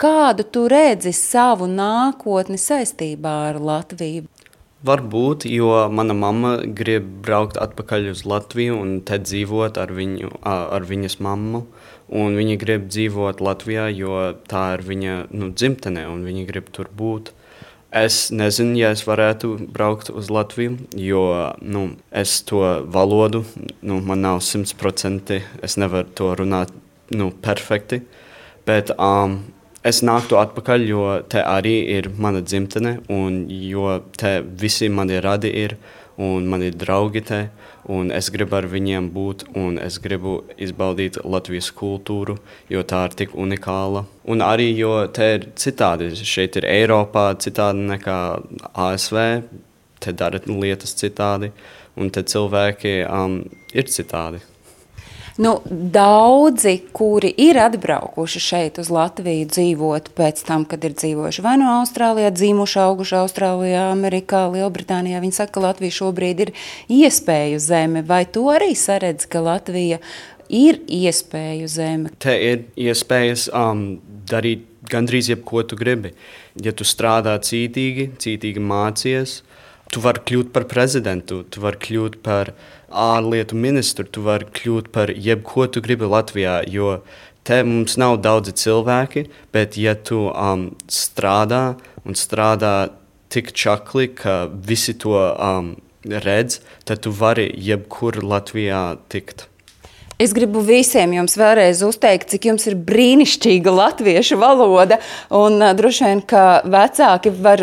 Kādu 0.00 0.44
tu 0.44 0.66
redzi 0.68 1.14
savu 1.16 1.70
nākotni 1.72 2.60
saistībā 2.60 3.32
ar 3.48 3.60
Latviju? 3.64 4.28
Varbūt, 4.84 5.44
jo 5.48 5.72
mana 5.92 6.14
mamma 6.16 6.54
grib 6.64 7.08
braukt 7.24 7.56
atpakaļ 7.60 8.12
uz 8.12 8.26
Latviju 8.28 8.76
un 8.80 8.94
te 9.04 9.16
dzīvot 9.20 9.80
ar, 9.80 9.96
viņu, 9.96 10.30
ar 10.44 10.84
viņas 10.88 11.18
mammu. 11.24 11.66
Viņa 12.12 12.60
grib 12.60 12.88
dzīvot 12.92 13.40
Latvijā, 13.44 13.88
jo 13.92 14.22
tā 14.52 14.70
ir 14.76 14.84
viņa 14.84 15.18
nu, 15.32 15.50
dzimtene 15.52 16.04
un 16.12 16.24
viņa 16.28 16.48
grib 16.48 16.72
tur 16.76 16.92
būt. 16.92 17.32
Es 17.90 18.28
nezinu, 18.30 18.76
ja 18.78 18.92
es 18.94 19.00
varētu 19.02 19.56
braukt 19.74 20.12
uz 20.14 20.28
Latviju, 20.30 20.76
jo 20.94 21.22
nu, 21.58 21.88
es 22.14 22.36
to 22.46 22.60
valodu, 22.86 23.40
nu, 23.82 23.96
man 23.98 24.22
nav 24.22 24.44
simtprocentīgi, 24.46 25.42
es 25.66 25.74
nevaru 25.74 26.12
to 26.14 26.28
runāt 26.38 26.70
nu, 27.10 27.32
perfekti. 27.42 27.98
Bet 28.62 28.92
um, 28.94 29.40
es 29.82 30.04
nāktu 30.06 30.38
atpakaļ, 30.38 30.86
jo 30.86 31.02
te 31.34 31.42
arī 31.42 31.80
ir 31.96 32.12
mana 32.14 32.44
dzimtene, 32.46 33.00
un 33.10 33.42
jo 33.50 33.96
te 34.14 34.36
visi 34.62 34.86
mani 34.86 35.18
radi 35.18 35.50
ir, 35.64 35.74
un 36.20 36.46
mani 36.46 36.70
draugi 36.70 37.24
te, 37.26 37.40
un 37.88 38.10
es 38.12 38.28
gribu 38.32 38.58
ar 38.58 38.66
viņiem 38.70 39.08
būt, 39.14 39.46
un 39.56 39.78
es 39.80 39.98
gribu 40.02 40.40
izbaudīt 40.60 41.20
Latvijas 41.24 41.70
kultūru, 41.76 42.36
jo 42.68 42.82
tā 42.82 43.06
ir 43.08 43.16
tik 43.22 43.34
unikāla. 43.34 44.04
Un 44.30 44.44
arī, 44.44 44.70
jo 44.76 45.06
te 45.08 45.32
ir 45.38 45.48
citādi, 45.56 46.10
šeit 46.16 46.60
ir 46.60 46.68
Eiropā 46.68 47.30
citādi 47.40 47.86
nekā 47.94 48.20
ASV, 48.74 49.18
te 50.00 50.12
dara 50.16 50.40
lietas 50.46 50.94
citādi, 50.98 51.52
un 51.96 52.10
te 52.10 52.24
cilvēki 52.24 53.00
um, 53.08 53.42
ir 53.74 53.90
citādi. 53.92 54.40
Nu, 55.40 55.54
daudzi, 55.92 56.74
kuri 56.92 57.30
ir 57.40 57.56
atbraukuši 57.62 58.40
šeit 58.44 58.78
uz 58.82 58.90
Latviju, 58.92 59.46
dzīvot 59.48 60.10
pēc 60.16 60.42
tam, 60.44 60.66
kad 60.68 60.84
ir 60.84 60.92
dzīvojuši 60.98 61.44
vai 61.46 61.54
no 61.56 61.64
nu 61.64 61.76
Austrālijā, 61.78 62.28
dzīvojuši, 62.36 62.80
auguši 62.82 63.16
Austrālijā, 63.22 63.86
Amerikā, 63.94 64.42
Lielbritānijā, 64.52 65.22
viņi 65.22 65.38
saka, 65.38 65.54
ka 65.56 65.64
Latvija 65.64 65.96
šobrīd 65.96 66.44
ir 66.44 66.52
iespēju 66.92 67.62
zeme. 67.64 68.04
Vai 68.04 68.26
tu 68.28 68.44
arī 68.52 68.74
saredz, 68.76 69.24
ka 69.32 69.40
Latvija 69.46 70.02
ir 70.52 70.82
iespēju 70.84 71.70
zeme? 71.72 72.12
Te 72.20 72.36
ir 72.36 72.66
iespējas 72.76 73.48
um, 73.48 73.86
darīt 74.28 74.66
gandrīz 74.90 75.30
jebko 75.32 75.64
tu 75.64 75.78
gribi. 75.80 76.12
Ja 76.60 76.74
tu 76.76 76.84
strādā 76.84 77.38
cītīgi, 77.40 78.10
cītīgi 78.20 78.60
mācies, 78.60 79.40
tu 79.90 80.02
vari 80.04 80.22
kļūt 80.26 80.52
par 80.54 80.66
prezidentu, 80.70 81.42
tu 81.48 81.62
vari 81.64 81.80
kļūt 81.86 82.20
par 82.26 82.52
ārlietu 82.90 83.56
ministru, 83.56 84.06
tu 84.06 84.24
vari 84.26 84.48
kļūt 84.50 84.90
par 84.94 85.12
jebko 85.14 85.66
tu 85.70 85.82
gribi 85.84 86.08
Latvijā, 86.10 86.60
jo 86.68 87.00
te 87.46 87.62
mums 87.66 87.96
nav 88.00 88.18
daudzi 88.24 88.54
cilvēki, 88.62 89.26
bet 89.54 89.78
ja 89.80 89.94
tu 89.94 90.26
um, 90.30 90.70
strādā 90.90 91.76
un 92.04 92.18
strādā 92.18 92.90
tik 93.30 93.52
čakli, 93.54 94.08
ka 94.14 94.48
visi 94.50 94.96
to 94.98 95.14
um, 95.14 95.76
redz, 96.04 96.60
tad 96.88 97.04
tu 97.04 97.12
vari 97.14 97.50
jebkur 97.54 98.22
Latvijā 98.24 98.98
tikt. 99.12 99.49
Es 100.20 100.34
gribu 100.36 100.60
visiem 100.60 101.14
jums 101.16 101.32
vēlreiz 101.40 101.78
uzteikt, 101.86 102.28
cik 102.28 102.50
jums 102.50 102.66
ir 102.68 102.74
brīnišķīga 102.84 103.72
latviešu 103.72 104.36
valoda. 104.36 104.98
Un 105.32 105.56
uh, 105.62 105.70
droši 105.76 106.04
vien, 106.04 106.20
ka 106.20 106.60
vecāki 106.68 107.32
var 107.32 107.62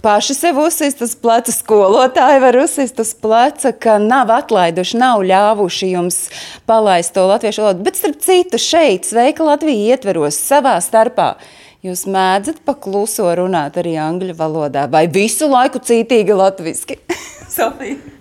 paši 0.00 0.36
sev 0.38 0.62
uzsist 0.62 1.02
uz 1.04 1.12
pleca, 1.20 1.52
skolotāji 1.52 2.40
var 2.40 2.56
uzsist 2.62 3.02
uz 3.04 3.12
pleca, 3.12 3.74
ka 3.76 3.98
nav 4.00 4.32
atlaiduši, 4.32 4.96
nav 5.02 5.26
ļāvuši 5.28 5.90
jums 5.92 6.22
palaist 6.70 7.12
to 7.18 7.26
latviešu 7.28 7.66
valodu. 7.66 7.84
Bet 7.84 8.00
starp 8.00 8.24
citu, 8.24 8.56
šeit, 8.56 9.04
Sveika 9.10 9.44
Latvija 9.44 9.92
ietveros 9.92 10.40
savā 10.40 10.78
starpā. 10.80 11.34
Jūs 11.84 12.06
mēdzat 12.08 12.62
pakluso 12.64 13.28
runāt 13.36 13.76
arī 13.80 13.98
angļu 14.00 14.38
valodā, 14.40 14.86
vai 14.88 15.04
visu 15.08 15.52
laiku 15.52 15.84
cītīgi 15.84 16.40
latviešu? 16.40 16.96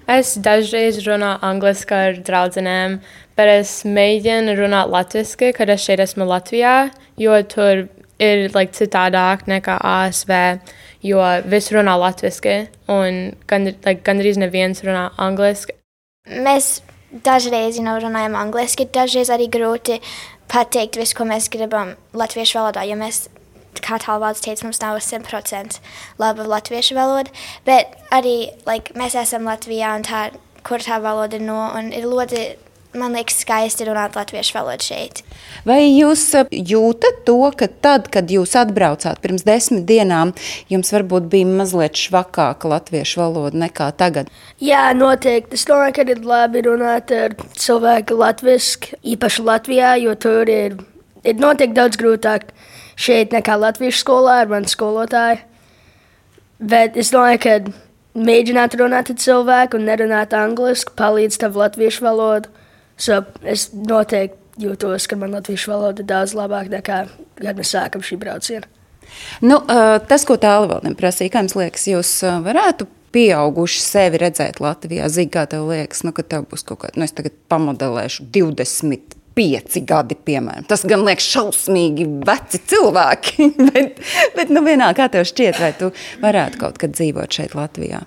Es 0.10 0.32
dažreiz 0.42 0.96
runāju 1.06 1.38
angliski 1.46 1.94
ar 1.94 2.16
draugiem, 2.26 2.96
bet 3.40 3.54
es 3.62 3.72
mēģinu 3.88 4.58
runāt 4.60 4.92
latviešu, 4.92 5.54
kad 5.56 5.72
es 5.72 5.86
šeit 5.88 6.04
esmu 6.04 6.28
Latvijā, 6.28 6.90
jo 7.20 7.40
tur 7.48 7.88
ir 8.20 8.50
like, 8.52 8.76
citādāk 8.76 9.48
nekā 9.48 9.78
ASV, 9.80 10.36
jo 11.08 11.24
visi 11.48 11.76
runā 11.78 11.96
latviešu, 12.00 12.58
un 12.92 13.20
gan, 13.48 13.72
like, 13.86 14.04
gandrīz 14.04 14.40
neviens 14.42 14.84
runā 14.84 15.10
angliski. 15.22 15.78
Mēs 16.28 16.82
dažreiz 17.26 17.80
you 17.80 17.86
know, 17.86 17.98
runājam 18.02 18.36
angliski, 18.38 18.90
dažreiz 18.92 19.32
arī 19.34 19.48
grūti 19.50 20.02
pateikt 20.52 21.00
visu, 21.00 21.16
ko 21.18 21.28
mēs 21.30 21.50
gribam 21.54 21.96
latviešu 22.18 22.60
valodā, 22.60 22.84
jo 22.90 23.00
mēs, 23.00 23.28
kā 23.80 24.02
tālvārds 24.04 24.44
teica, 24.44 24.68
mums 24.68 24.82
nav 24.84 25.00
100% 25.00 25.80
laba 26.20 26.48
latviešu 26.58 26.98
valoda, 26.98 27.32
bet 27.66 27.96
arī 28.12 28.52
like, 28.68 28.94
mēs 29.00 29.16
esam 29.18 29.48
Latvijā 29.48 29.96
un 29.96 30.04
tā, 30.06 30.28
kur 30.66 30.84
tā 30.84 31.00
valoda 31.02 31.40
no, 31.42 31.62
un 31.78 31.94
ir 31.96 32.10
ļoti, 32.10 32.44
man 33.00 33.16
liekas, 33.18 33.40
skaisti 33.44 33.88
runāt 33.88 34.18
latviešu 34.18 34.58
valodu 34.58 34.86
šeit. 34.90 35.24
Vai 35.68 35.82
jūs 35.86 36.24
uh, 36.38 36.50
jūtat 36.52 37.24
to, 37.28 37.38
ka 37.58 37.70
tad, 37.82 38.10
kad 38.14 38.32
jūs 38.32 38.56
atbraucāt 38.60 39.22
pirms 39.24 39.46
desmit 39.48 39.88
dienām, 39.90 40.34
jums 40.72 40.94
varbūt 40.96 41.30
bija 41.32 41.50
mazliet 41.50 41.98
švakāka 42.00 42.72
latviešu 42.76 43.24
valoda 43.24 43.64
nekā 43.66 43.90
tagad? 44.00 44.32
Jā, 44.64 44.90
noteikti. 44.98 45.58
Es 45.58 45.66
domāju, 45.70 45.98
ka 45.98 46.08
ir 46.08 46.24
labi 46.28 46.64
runāt 46.68 47.14
ar 47.16 47.36
cilvēku 47.58 48.20
latviešu, 48.20 48.96
īpaši 49.16 49.46
Latvijā, 49.50 49.96
jo 50.04 50.16
tur 50.20 50.50
ir, 50.52 50.80
ir 51.24 51.40
noteikti 51.40 51.78
daudz 51.78 52.00
grūtāk 52.00 52.50
šeit 53.00 53.36
nekā 53.36 53.56
latviešu 53.60 54.04
skolā 54.04 54.42
ar 54.44 54.52
mani 54.52 54.70
skolotāju. 54.70 55.46
Bet 56.60 56.98
es 57.00 57.14
domāju, 57.16 57.40
ka 57.46 57.54
mēģināt 58.20 58.76
runāt 58.80 59.12
ar 59.14 59.20
cilvēku 59.24 59.80
un 59.80 59.86
nerunāt 59.88 60.34
angliski 60.36 60.96
palīdz 61.00 61.40
tev 61.40 61.60
latviešu 61.60 62.04
valodu. 62.04 62.52
So 63.00 63.22
es 63.48 63.70
noteikti 63.74 64.66
jūtos, 64.66 65.08
ka 65.08 65.18
man 65.20 65.34
latviešu 65.38 65.72
valoda 65.72 66.04
ir 66.04 66.10
daudz 66.10 66.36
labāka 66.38 66.74
nekā, 66.78 67.00
kad 67.40 67.60
mēs 67.60 67.74
sākam 67.76 68.04
šī 68.06 68.20
brauciena. 68.20 68.68
Nu, 69.42 69.58
uh, 69.58 69.98
tas, 70.06 70.26
ko 70.28 70.38
tālāk 70.40 70.70
vēl 70.70 70.90
neprasīja, 70.92 71.34
kā 71.34 71.44
jums 71.44 71.56
liekas, 71.58 71.86
jūs 71.90 72.12
uh, 72.28 72.42
varētu 72.46 72.86
pieauguši 73.16 73.80
sevi 73.82 74.20
redzēt 74.22 74.60
Latvijā? 74.62 75.08
Zini, 75.10 75.32
kā 75.34 75.48
tev 75.50 75.70
liekas, 75.72 76.04
nu, 76.06 76.14
ka 76.16 76.26
tev 76.28 76.46
būs 76.52 76.66
kaut 76.68 76.84
kāda, 76.84 77.00
nu, 77.00 77.08
es 77.08 77.16
tagad 77.16 77.38
pamodelēšu 77.52 78.28
20. 78.36 79.16
Pieci 79.40 79.80
gadi, 79.88 80.18
piemēram. 80.28 80.66
Tas 80.68 80.82
gan 80.90 81.06
liekas 81.08 81.24
šausmīgi 81.32 82.04
veci 82.28 82.60
cilvēki. 82.68 83.46
bet, 83.70 84.02
bet 84.36 84.52
nu, 84.52 84.66
vienā 84.66 84.90
kā 84.98 85.06
tev 85.14 85.24
šķiet, 85.30 85.62
vai 85.62 85.70
tu 85.80 85.94
varētu 86.20 86.60
kaut 86.60 86.82
kad 86.82 86.98
dzīvot 86.98 87.38
šeit, 87.38 87.56
Latvijā? 87.56 88.02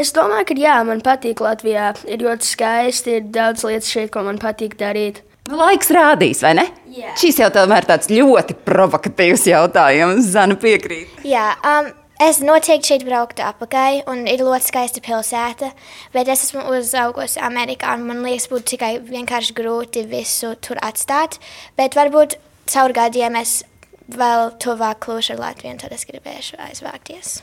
Es 0.00 0.14
domāju, 0.16 0.46
ka 0.48 0.54
jā, 0.56 0.78
man 0.88 1.02
patīk 1.04 1.42
Latvijā. 1.44 1.90
Ir 2.08 2.22
ļoti 2.24 2.46
skaisti, 2.48 3.18
ir 3.18 3.26
daudz 3.34 3.66
lietas 3.68 3.90
šeit, 3.92 4.08
ko 4.14 4.22
man 4.24 4.38
patīk 4.40 4.78
darīt. 4.80 5.20
Nu, 5.50 5.58
laiks 5.60 5.90
rādīs, 5.92 6.40
vai 6.44 6.54
ne? 6.56 6.64
Jā. 6.94 7.12
Šis 7.20 7.40
jau 7.42 7.50
tomēr 7.52 7.84
tāds 7.88 8.08
ļoti 8.08 8.56
provokatīvs 8.64 9.44
jautājums. 9.50 10.30
Zana 10.32 10.56
piekrīt. 10.60 11.20
Jā, 11.28 11.50
um, 11.66 11.90
es 12.22 12.40
noteikti 12.44 12.94
šeit 12.94 13.04
brauktu 13.08 13.44
apakaļ, 13.44 14.00
un 14.12 14.24
ir 14.30 14.44
ļoti 14.46 14.70
skaista 14.70 15.04
pilsēta, 15.04 15.72
bet 16.16 16.32
es 16.32 16.46
esmu 16.48 16.64
uzaugusi 16.78 17.42
Amerikā, 17.44 17.92
un 17.98 18.08
man 18.08 18.24
liekas, 18.24 18.48
būtu 18.52 18.76
tikai 18.76 18.94
vienkārši 19.04 19.56
grūti 19.58 20.08
visu 20.08 20.54
tur 20.64 20.80
atstāt. 20.86 21.40
Bet 21.76 21.98
varbūt 21.98 22.40
caur 22.72 22.96
gadiem 22.96 23.36
es 23.42 23.60
vēl 24.08 24.54
tuvāk 24.64 25.04
kļūšu 25.04 25.36
ar 25.36 25.48
Latviju, 25.48 25.76
un 25.76 25.82
tad 25.84 25.96
es 25.98 26.08
gribēšu 26.08 26.62
aizvākties. 26.70 27.40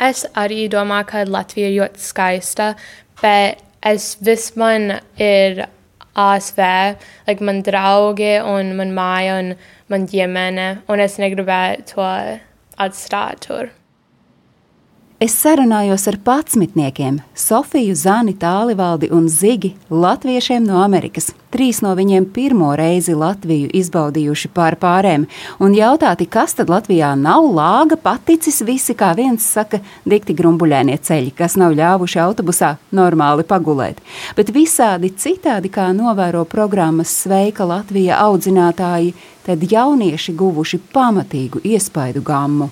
Es 0.00 0.26
arī 0.36 0.66
domāju, 0.68 1.08
ka 1.08 1.24
Latvija 1.24 1.70
ir 1.70 1.78
ļoti 1.80 2.02
skaista, 2.04 2.74
bet 3.22 3.62
es 3.86 4.16
vismaz 4.20 5.00
ir 5.16 5.64
ASV, 6.16 6.60
like 7.28 7.44
man 7.44 7.62
draugi 7.62 8.36
un 8.40 8.74
man 8.76 8.92
māja 8.96 9.38
un 9.40 9.54
man 9.88 10.06
ģimene, 10.08 10.68
un 10.88 11.00
es 11.00 11.16
negribētu 11.20 11.94
to 11.94 12.06
atstāt 12.76 13.44
tur. 13.46 13.72
Es 15.16 15.32
sarunājos 15.32 16.02
ar 16.10 16.18
patsmitniekiem- 16.20 17.22
Sofiju, 17.48 17.94
Zani, 17.96 18.34
Tālivaldi 18.36 19.08
un 19.10 19.30
Zigi, 19.32 19.74
latviešiem 19.88 20.66
no 20.66 20.82
Amerikas. 20.84 21.30
Trīs 21.50 21.80
no 21.80 21.94
viņiem 21.96 22.26
pirmo 22.34 22.76
reizi 22.76 23.14
Latviju 23.14 23.70
izbaudījuši 23.72 24.48
pār 24.52 24.76
pārēm, 24.76 25.26
un 25.58 25.72
jautāti, 25.72 26.28
kas 26.28 26.52
tad 26.52 26.68
Latvijā 26.68 27.16
nav 27.16 27.48
lāga, 27.48 27.96
paticis 27.96 28.60
visi, 28.60 28.92
kā 28.94 29.16
viens 29.16 29.40
saka, 29.40 29.80
dikti 30.04 30.36
grumbuļēnie 30.36 30.98
ceļi, 31.00 31.34
kas 31.34 31.56
nav 31.56 31.72
ļāvuši 31.72 32.20
autobusā 32.20 32.76
normāli 32.92 33.42
pagulēt. 33.42 33.96
Bet 34.36 34.52
visādi 34.52 35.14
citādi, 35.16 35.70
kā 35.70 35.96
novēro 35.96 36.44
programmas 36.44 37.08
Sveika 37.08 37.64
Latvija 37.64 38.20
audzinātāji, 38.20 39.14
tad 39.46 39.60
jaunieši 39.60 40.36
guvuši 40.36 40.78
pamatīgu 40.92 41.64
iespaidu 41.64 42.20
gammu. 42.20 42.68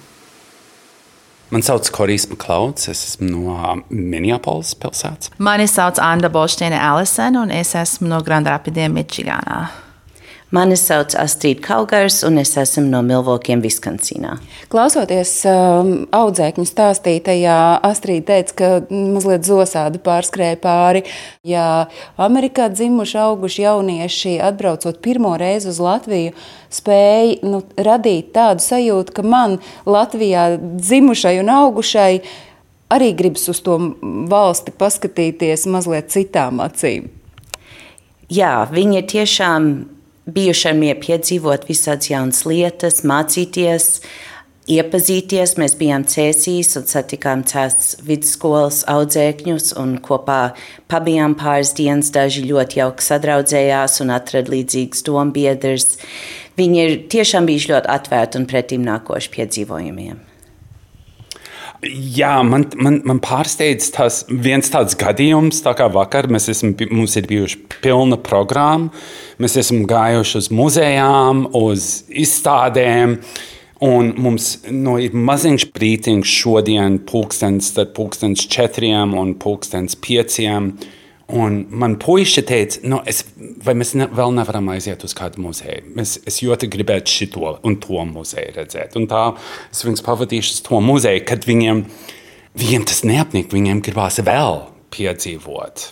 Man 1.54 1.62
sauc 1.62 1.86
Korijs 1.94 2.24
Maklauds, 2.26 2.88
es 2.90 3.04
esmu 3.06 3.28
no 3.30 3.74
Minneapolis 3.86 4.72
pilsētas. 4.74 5.30
Mani 5.38 5.68
sauc 5.70 6.00
Anna 6.02 6.26
Bolšteina 6.26 6.80
Allison, 6.82 7.38
un 7.44 7.54
es 7.54 7.76
esmu 7.78 8.10
no 8.10 8.18
Grand 8.26 8.50
Rapidiem, 8.50 8.98
Mičiganā. 8.98 9.60
Mani 10.54 10.76
sauc 10.78 11.16
Astrid 11.18 11.58
Kaugars, 11.64 12.20
un 12.22 12.36
es 12.38 12.52
esmu 12.60 12.84
no 12.86 13.00
Milvokiem, 13.02 13.58
Viskansīnā. 13.64 14.36
Klausoties 14.70 15.32
um, 15.50 15.88
audzēkņu 16.14 16.66
stāstītajā, 16.68 17.56
Astrid 17.82 18.28
teica, 18.28 18.54
ka 18.60 18.68
mazliet 18.92 19.42
zosādi 19.48 19.98
pārskrēja 20.04 20.60
pāri. 20.62 21.02
Ja 21.42 21.88
Amerikā 22.22 22.68
dzimuši, 22.70 23.16
auguši 23.24 23.64
jaunieši, 23.64 24.36
atbraucot 24.46 25.00
pirmo 25.02 25.32
reizi 25.40 25.72
uz 25.72 25.80
Latviju, 25.82 26.36
spēja 26.70 27.40
nu, 27.50 27.64
radīt 27.74 28.30
tādu 28.36 28.62
sajūtu, 28.62 29.16
ka 29.16 29.24
man 29.26 29.56
Latvijā 29.90 30.52
dzimušai 30.60 31.40
un 31.40 31.50
augušai 31.50 32.12
arī 32.94 33.10
gribas 33.18 33.50
uz 33.50 33.64
to 33.66 33.80
valsti 34.30 34.76
paskatīties 34.78 35.66
mazliet 35.66 36.14
citām 36.14 36.62
acīm. 36.62 37.10
Jā, 38.30 38.54
viņi 38.70 39.02
tiešām 39.10 39.72
mieru 40.72 41.00
piedzīvot 41.02 41.66
visādas 41.68 42.08
jaunas 42.08 42.44
lietas, 42.48 43.02
mācīties, 43.04 44.00
iepazīties. 44.72 45.56
Mēs 45.60 45.76
bijām 45.76 46.06
cēsīs 46.08 46.72
un 46.80 46.86
satikām 46.88 47.44
cēlus 47.44 47.98
vidusskolas 48.06 48.82
audzēkņus 48.88 49.74
un 49.80 49.98
kopā 50.04 50.54
pabijām 50.88 51.36
pāris 51.36 51.74
dienas. 51.76 52.12
Daži 52.14 52.46
ļoti 52.48 52.80
jauki 52.80 53.04
sadraudzējās 53.04 54.00
un 54.04 54.14
atrada 54.16 54.56
līdzīgus 54.56 55.04
dombiedrus. 55.04 55.98
Viņi 56.56 56.84
ir 56.84 57.00
tiešām 57.12 57.50
bijuši 57.50 57.74
ļoti 57.74 57.92
atvērti 57.98 58.40
un 58.40 58.48
pretim 58.48 58.86
nākoši 58.86 59.34
piedzīvojumiem. 59.36 60.33
Jā, 61.84 62.38
man, 62.46 62.64
man, 62.80 63.00
man 63.04 63.18
pārsteidz 63.22 63.90
tas 63.94 64.22
viens 64.28 64.70
tāds 64.72 64.96
gadījums, 64.98 65.60
tā 65.64 65.74
kā 65.76 65.88
vakar 65.92 66.28
mēs 66.32 66.48
esam, 66.52 66.72
mums 66.90 67.16
ir 67.18 67.26
bijuši 67.28 67.60
pilna 67.82 68.16
programma. 68.20 68.92
Mēs 69.42 69.58
esam 69.60 69.82
gājuši 69.90 70.38
uz 70.40 70.48
muzejām, 70.54 71.44
uz 71.58 71.88
izstādēm. 72.08 73.18
Un 73.84 74.12
mums 74.22 74.52
nu, 74.70 74.96
ir 75.02 75.16
maziņš 75.18 75.66
brīdis 75.74 76.30
šodien, 76.30 77.00
pulkstenis, 77.04 77.72
tad 77.76 77.92
pulkstenis 77.96 78.46
četriem 78.48 79.16
un 79.18 79.34
pulkstenis 79.40 79.98
pieciem. 80.00 80.72
Un 81.32 81.62
man 81.72 81.94
puiši 81.96 82.42
teica, 82.44 82.82
nu, 82.84 82.98
es, 83.08 83.22
vai 83.64 83.72
mēs 83.80 83.94
ne, 83.96 84.10
vēl 84.12 84.34
nevaram 84.36 84.66
aiziet 84.74 85.06
uz 85.06 85.14
kādu 85.16 85.40
muzeju. 85.40 85.94
Es, 86.02 86.18
es 86.28 86.42
ļoti 86.44 86.68
gribētu 86.74 87.14
šo 87.14 87.54
un 87.64 87.78
to 87.80 88.04
muzeju 88.10 88.52
redzēt. 88.58 88.98
Un 89.00 89.08
tā 89.08 89.22
es 89.70 89.80
viņus 89.86 90.04
pavadīšu 90.04 90.58
uz 90.58 90.62
to 90.66 90.80
muzeju, 90.84 91.24
kad 91.24 91.48
viņiem, 91.48 91.80
viņiem 92.60 92.84
tas 92.90 93.00
neapnika, 93.08 93.56
viņiem 93.56 93.80
gribās 93.86 94.20
vēl 94.20 94.66
piedzīvot. 94.92 95.88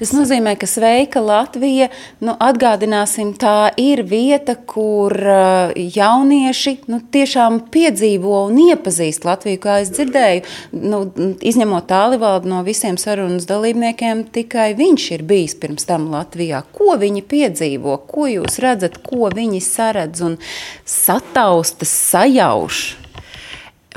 Tas 0.00 0.12
nozīmē, 0.14 0.54
ka 0.60 0.68
Sveika 0.70 1.22
Latvija, 1.24 1.88
nu, 2.24 2.34
atgādināsim, 2.40 3.32
tā 3.40 3.70
ir 3.80 4.02
vieta, 4.08 4.54
kur 4.54 5.14
uh, 5.14 5.72
jaunieši 5.74 6.76
nu, 6.90 7.00
tiešām 7.12 7.60
piedzīvo 7.72 8.44
un 8.48 8.60
iepazīst 8.68 9.26
Latviju. 9.28 9.60
Kā 9.62 9.80
es 9.84 9.92
dzirdēju, 9.96 10.44
nu, 10.80 11.02
izņemot 11.40 11.88
tālivaldu 11.90 12.52
no 12.52 12.62
visiem 12.66 12.98
sarunas 13.00 13.48
dalībniekiem, 13.50 14.26
tikai 14.34 14.70
viņš 14.78 15.10
ir 15.18 15.26
bijis 15.26 15.56
pirms 15.60 15.88
tam 15.88 16.08
Latvijā. 16.14 16.62
Ko 16.76 16.96
viņi 17.00 17.26
piedzīvo, 17.30 18.00
ko 18.10 18.28
jūs 18.30 18.60
redzat, 18.62 19.00
ko 19.04 19.32
viņi 19.34 19.62
saredz 19.64 20.24
un 20.26 20.40
sataustas, 20.88 21.92
sajauš? 22.10 22.99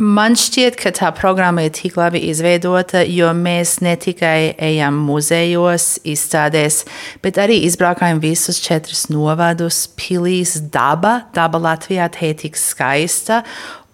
Man 0.01 0.34
šķiet, 0.34 0.73
ka 0.82 0.89
tā 0.89 1.12
programma 1.13 1.67
ir 1.67 1.73
tik 1.75 1.99
labi 1.99 2.23
izveidota, 2.32 3.03
jo 3.06 3.27
mēs 3.38 3.75
ne 3.86 3.93
tikai 3.93 4.56
ejam 4.58 4.95
muzejos, 5.06 5.99
izstādēs, 6.10 6.79
bet 7.21 7.38
arī 7.38 7.60
izbraukājam 7.67 8.17
visus 8.23 8.58
četrus 8.63 9.06
novadus, 9.13 9.84
pilīs, 9.93 10.56
daba. 10.73 11.27
Daba 11.38 11.62
Latvijā 11.62 12.10
te 12.10 12.32
ir 12.32 12.39
tik 12.41 12.58
skaista 12.58 13.43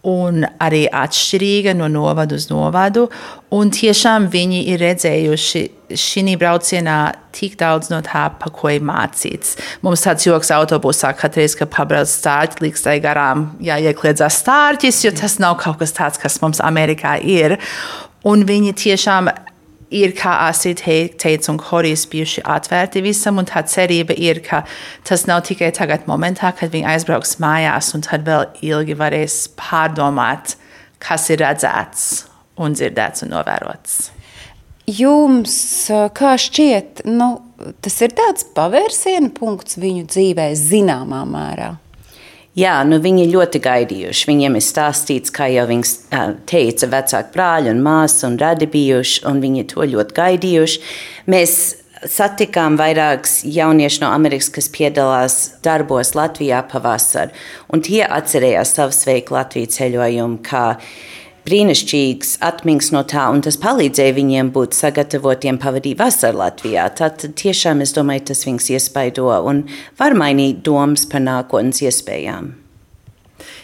un 0.07 0.45
arī 0.63 0.85
atšķirīga 0.87 1.75
no 1.75 1.91
novada 1.91 2.39
uz 2.39 2.47
novadu. 2.47 3.09
Un 3.51 3.67
tiešām 3.75 4.29
viņi 4.31 4.63
ir 4.71 4.79
redzējuši 4.79 5.65
šī 5.97 6.35
braucienā 6.39 6.97
tik 7.35 7.57
daudz 7.59 7.89
no 7.91 7.99
tā, 8.05 8.27
pa 8.39 8.51
ko 8.53 8.71
ir 8.73 8.83
mācīts. 8.85 9.57
Mums 9.85 10.05
tāds 10.05 10.27
joks 10.27 10.51
autobusā, 10.53 11.11
katreiz, 11.17 11.55
kad 11.57 11.71
pabrauc 11.73 12.09
stārķi, 12.09 12.63
liks 12.65 12.85
tai 12.85 12.99
garām 13.03 13.51
jāiekliedzās 13.63 14.41
stārķis, 14.43 15.03
jo 15.05 15.13
tas 15.17 15.39
nav 15.41 15.59
kaut 15.61 15.79
kas 15.81 15.95
tāds, 15.97 16.21
kas 16.21 16.39
mums 16.43 16.61
Amerikā 16.61 17.17
ir. 17.23 17.57
Un 18.27 18.43
viņi 18.45 18.75
tiešām 18.75 19.31
ir, 19.89 20.13
kā 20.17 20.35
Asīt 20.47 20.83
teica, 20.83 21.51
un 21.51 21.59
Horijs 21.69 22.05
bijuši 22.11 22.43
atvērti 22.45 23.03
visam, 23.05 23.39
un 23.41 23.47
tā 23.49 23.63
cerība 23.65 24.15
ir, 24.17 24.41
ka 24.45 24.63
tas 25.07 25.25
nav 25.29 25.43
tikai 25.47 25.71
tagad 25.75 26.05
momentā, 26.09 26.51
kad 26.55 26.73
viņi 26.73 26.87
aizbrauks 26.93 27.37
mājās, 27.41 27.93
un 27.97 28.05
tad 28.05 28.27
vēl 28.27 28.47
ilgi 28.65 28.97
varēs 28.99 29.41
pārdomāt, 29.59 30.57
kas 31.01 31.29
ir 31.33 31.43
redzēts 31.45 32.07
un 32.59 32.75
dzirdēts 32.75 33.25
un 33.25 33.37
novērots. 33.37 34.18
Jums, 34.89 35.53
kā 36.17 36.33
šķiet, 36.39 37.03
nu, 37.09 37.35
tas 37.83 37.99
ir 38.01 38.15
tāds 38.17 38.47
pavērsiena 38.55 39.29
punkts 39.35 39.77
viņu 39.77 40.07
dzīvē 40.09 40.49
zināmā 40.57 41.21
mērā? 41.29 41.75
Jā, 42.57 42.79
nu 42.87 42.97
viņi 42.99 43.27
ļoti 43.29 43.61
gaidījuši. 43.63 44.25
Viņiem 44.27 44.57
ir 44.57 44.63
stāstīts, 44.65 45.31
kā 45.31 45.47
jau 45.53 45.67
viņš 45.69 45.91
teica, 46.49 46.89
vecāki 46.91 47.35
brāļi 47.35 47.71
un 47.71 47.83
māsas 47.85 48.25
un 48.27 48.39
radi 48.41 48.67
bijuši, 48.71 49.21
un 49.29 49.43
viņi 49.43 49.67
to 49.69 49.85
ļoti 49.93 50.17
gaidījuši. 50.17 50.81
Mēs 51.29 51.53
satikām 52.09 52.79
vairākus 52.79 53.43
jauniešus 53.45 54.01
no 54.03 54.09
Amerikas, 54.15 54.49
kas 54.55 54.69
piedalās 54.73 55.37
darbos 55.65 56.15
Latvijā 56.17 56.63
pavasarī, 56.71 57.35
un 57.69 57.83
tie 57.85 58.01
atcerējās 58.07 58.75
savu 58.79 58.95
sveiku 58.95 59.35
Latviju 59.37 59.71
ceļojumu 59.75 60.41
brīnišķīgs 61.49 62.37
atmiņas 62.45 62.91
no 62.93 63.03
tā, 63.09 63.25
un 63.33 63.41
tas 63.45 63.57
palīdzēja 63.61 64.15
viņiem 64.19 64.53
būt 64.53 64.77
sagatavotiem 64.77 65.59
pavadīt 65.61 65.99
vasaru 65.99 66.43
Latvijā. 66.43 66.85
Tad 66.99 67.25
tiešām 67.41 67.81
es 67.85 67.95
domāju, 67.97 68.27
tas 68.31 68.45
viņus 68.45 68.71
iespaido 68.77 69.29
un 69.49 69.65
var 69.99 70.17
mainīt 70.17 70.61
domas 70.65 71.07
par 71.09 71.25
nākotnes 71.25 71.81
iespējām. 71.85 72.53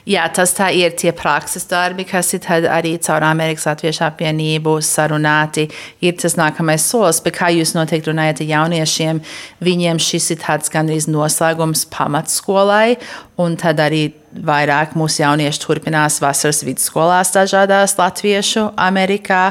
Jā, 0.05 0.27
tas 0.29 0.51
tā 0.53 0.67
ir 0.69 0.91
tie 0.93 1.09
prakses 1.17 1.63
darbi, 1.65 2.03
kas 2.05 2.27
ir 2.37 2.43
arī 2.69 2.91
caur 3.01 3.23
Amerikas 3.25 3.63
Latviešu 3.65 4.03
apvienību 4.05 4.75
sarunāti. 4.85 5.63
Ir 6.05 6.13
tas 6.21 6.35
nākamais 6.37 6.83
solis, 6.85 7.17
bet 7.25 7.33
kā 7.39 7.47
jūs 7.49 7.71
noteikti 7.73 8.11
runājat 8.11 8.43
ar 8.43 8.51
jauniešiem, 8.51 9.21
viņiem 9.65 9.97
šis 9.97 10.27
ir 10.35 10.37
tāds 10.43 10.69
gandrīz 10.69 11.07
noslēgums 11.09 11.87
pamatskolai, 11.89 12.99
un 13.41 13.57
tad 13.57 13.81
arī 13.81 14.11
vairāk 14.45 14.93
mūsu 14.93 15.23
jaunieši 15.23 15.63
turpinās 15.63 16.19
vasaras 16.21 16.61
vidusskolās 16.67 17.33
dažādās 17.33 17.97
latviešu 17.97 18.67
Amerikā. 18.77 19.47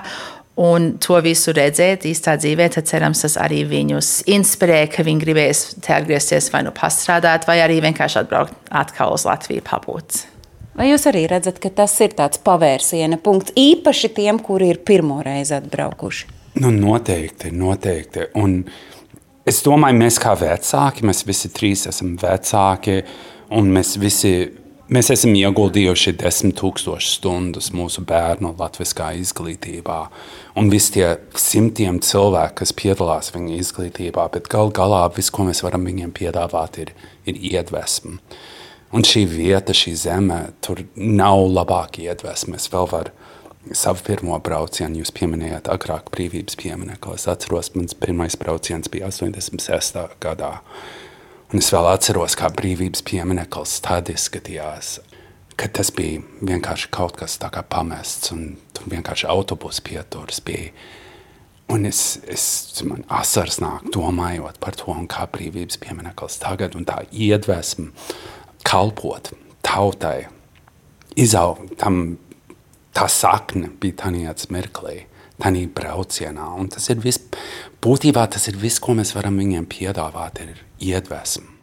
Un 0.54 0.92
to 1.02 1.18
visu 1.18 1.50
redzēt 1.50 2.06
īstā 2.06 2.36
dzīvē, 2.38 2.68
tad 2.76 2.86
cerams, 2.86 3.24
tas 3.24 3.34
arī 3.42 3.64
viņus 3.66 4.12
inspirē, 4.30 4.84
ka 4.86 5.02
viņi 5.02 5.24
gribēs 5.24 5.64
te 5.82 5.96
atgriezties 5.96 6.46
vai 6.54 6.62
nu 6.62 6.70
pastrādāt, 6.76 7.48
vai 7.50 7.58
arī 7.64 7.80
vienkārši 7.82 8.20
atbraukt 8.22 8.70
atkal 8.70 9.16
uz 9.18 9.26
Latviju 9.26 9.66
pabūt. 9.66 10.22
Vai 10.74 10.88
jūs 10.90 11.06
arī 11.06 11.26
redzat, 11.30 11.60
ka 11.62 11.70
tas 11.70 11.94
ir 12.02 12.16
tāds 12.18 12.40
pavērsiena 12.42 13.20
punkts 13.22 13.54
īpaši 13.58 14.10
tiem, 14.16 14.40
kuri 14.42 14.72
ir 14.72 14.82
pirmo 14.86 15.20
reizi 15.22 15.54
atbraukuši? 15.58 16.26
Nu, 16.62 16.70
noteikti, 16.74 17.52
noteikti. 17.54 18.28
Un 18.38 18.60
es 19.46 19.62
domāju, 19.66 20.00
mēs 20.02 20.18
kā 20.22 20.34
vecāki, 20.38 21.06
mēs 21.06 21.22
visi 21.26 21.50
trīs 21.54 21.86
esam 21.90 22.16
vecāki, 22.20 23.00
un 23.54 23.70
mēs 23.74 23.96
visi 24.02 24.34
Mēs 24.92 25.08
esam 25.08 25.32
ieguldījuši 25.32 26.12
desmit 26.20 26.58
tūkstošus 26.58 27.14
stundas 27.16 27.70
mūsu 27.72 28.02
bērnu 28.04 28.50
latviskā 28.58 29.14
izglītībā. 29.16 29.96
Un 30.60 30.68
visi 30.68 30.98
tie 30.98 31.06
simtiem 31.40 32.02
cilvēku, 32.04 32.58
kas 32.60 32.74
piedalās 32.76 33.32
viņa 33.32 33.56
izglītībā, 33.62 34.26
bet 34.34 34.50
gal 34.52 34.68
galā 34.76 35.06
viss, 35.16 35.32
ko 35.32 35.46
mēs 35.48 35.64
varam 35.64 35.88
viņiem 35.88 36.12
piedāvāt, 36.12 36.76
ir, 36.84 36.92
ir 37.24 37.40
iedvesma. 37.54 38.18
Un 38.92 39.02
šī 39.06 39.24
vieta, 39.26 39.74
šī 39.74 39.94
zeme, 39.98 40.40
tur 40.62 40.84
nav 40.94 41.46
labāka 41.50 42.02
iedvesma. 42.04 42.58
Es 42.60 42.68
vēl 42.70 42.90
varu 42.90 43.14
savu 43.72 44.02
pirmo 44.04 44.36
braucienu, 44.44 45.00
jūs 45.00 45.12
pieminējāt 45.16 45.70
agrāk 45.72 46.10
brīvības 46.14 46.58
pieminekli. 46.60 47.16
Es 47.16 47.28
atceros, 47.30 47.72
mans 47.74 47.96
pirmais 47.96 48.36
brauciens 48.40 48.90
bija 48.92 49.08
86. 49.08 49.98
gadā. 50.22 50.58
Un 51.52 51.62
es 51.62 51.70
vēl 51.72 51.88
atceros, 51.88 52.36
kā 52.38 52.50
brīvības 52.52 53.04
piemineklis 53.06 53.78
tad 53.84 54.10
izskatījās. 54.12 54.98
Kad 55.54 55.76
tas 55.78 55.92
bija 55.94 56.20
vienkārši 56.42 56.90
kaut 56.94 57.16
kas 57.20 57.38
tāds 57.38 57.62
pamests, 57.70 58.32
un 58.34 58.56
vienkārši 58.90 59.28
autobusu 59.30 59.84
pieturas 59.86 60.42
bija. 60.44 60.72
Un 61.70 61.86
es, 61.88 62.18
es 62.28 62.82
man 62.84 63.06
asars 63.08 63.56
nāk, 63.62 63.86
domājot 63.94 64.58
par 64.60 64.76
to, 64.76 64.92
kā 65.08 65.24
brīvības 65.32 65.78
piemineklis 65.80 66.36
tagad, 66.42 66.74
un 66.76 66.84
tā 66.84 67.04
iedvesma 67.08 67.88
kalpot 68.66 69.32
tautai, 69.64 70.26
izaugt 71.16 71.76
tam, 71.80 72.18
tā 72.94 73.08
sakne 73.10 73.70
bija 73.80 74.04
tanīts 74.04 74.50
mirklī, 74.54 75.04
tanī 75.40 75.66
braucienā. 75.70 76.50
Un 76.58 76.70
tas 76.74 76.90
ir 76.92 77.00
viss, 77.04 77.22
būtībā 77.84 78.26
tas 78.34 78.48
ir 78.50 78.60
viss, 78.60 78.82
ko 78.82 78.96
mēs 78.98 79.14
varam 79.16 79.40
viņiem 79.40 79.68
piedāvāt, 79.70 80.42
ir 80.44 80.62
iedvesma. 80.92 81.53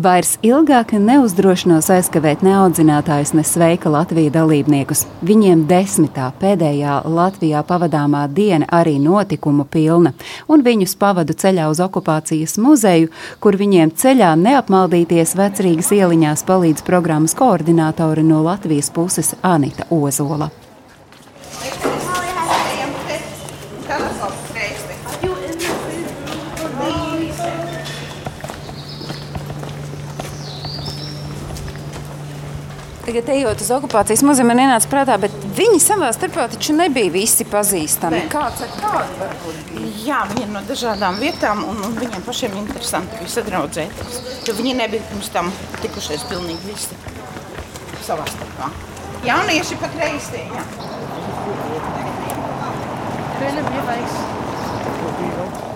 Vairs 0.00 0.38
ilgāk 0.40 0.94
neuzdrošinos 0.96 1.90
aizkavēt 1.92 2.40
neaudzinātājus 2.40 3.34
ne 3.36 3.42
sveika 3.44 3.90
Latvijas 3.92 4.32
dalībniekus. 4.32 5.02
Viņiem 5.20 5.66
desmitā 5.68 6.30
pēdējā 6.40 7.02
Latvijā 7.04 7.60
pavadāmā 7.68 8.22
diena 8.32 8.70
arī 8.72 8.96
notikumu 8.96 9.66
pilna, 9.68 10.14
un 10.48 10.64
viņus 10.64 10.96
pavadu 10.96 11.36
ceļā 11.36 11.68
uz 11.68 11.84
okupācijas 11.84 12.56
muzeju, 12.56 13.12
kur 13.36 13.60
viņiem 13.60 13.92
ceļā 13.92 14.32
neapmaldīties 14.40 15.36
vecrīgas 15.36 15.92
ieliņās 15.92 16.48
palīdz 16.48 16.88
programmas 16.88 17.36
koordinātori 17.36 18.24
no 18.24 18.40
Latvijas 18.48 18.88
puses 18.96 19.34
Anita 19.44 19.90
Ozola. 19.92 20.48
Tagad, 33.12 33.28
ejot 33.28 33.60
uz 33.60 33.68
okupācijas 33.76 34.22
muzeju, 34.24 34.46
man 34.48 34.60
ienāca 34.62 34.88
prātā, 34.88 35.18
bet 35.20 35.34
viņi 35.52 35.80
savā 35.84 36.06
starpā 36.16 36.46
taču 36.48 36.72
nebija 36.72 37.12
visi 37.12 37.44
pazīstami. 37.44 38.22
Ne. 38.22 38.28
Kāds 38.32 38.62
ar 38.64 38.70
kādu 38.78 39.18
varbūt? 39.18 39.74
Jā, 40.06 40.22
viņi 40.30 40.46
ir 40.46 40.48
no 40.54 40.62
dažādām 40.64 41.18
vietām, 41.20 41.60
un, 41.68 41.82
un 41.84 41.98
viņiem 41.98 42.24
pašiem 42.24 42.56
interesanti 42.56 43.18
bija 43.20 43.34
sadraudzēties. 43.34 44.16
Jo 44.48 44.54
viņi 44.56 44.72
nebija 44.78 45.04
pirms 45.10 45.28
tam 45.34 45.50
tikušies 45.82 46.24
pilnīgi 46.30 46.70
visi 46.70 46.96
savā 48.06 48.24
starpā. 48.30 48.70
Jaunieši 49.28 49.76
pat 49.82 49.98
reizē, 50.00 50.46
jā. 50.48 50.64
Viena 53.42 53.66
bija 53.68 53.84
vajag. 53.90 55.68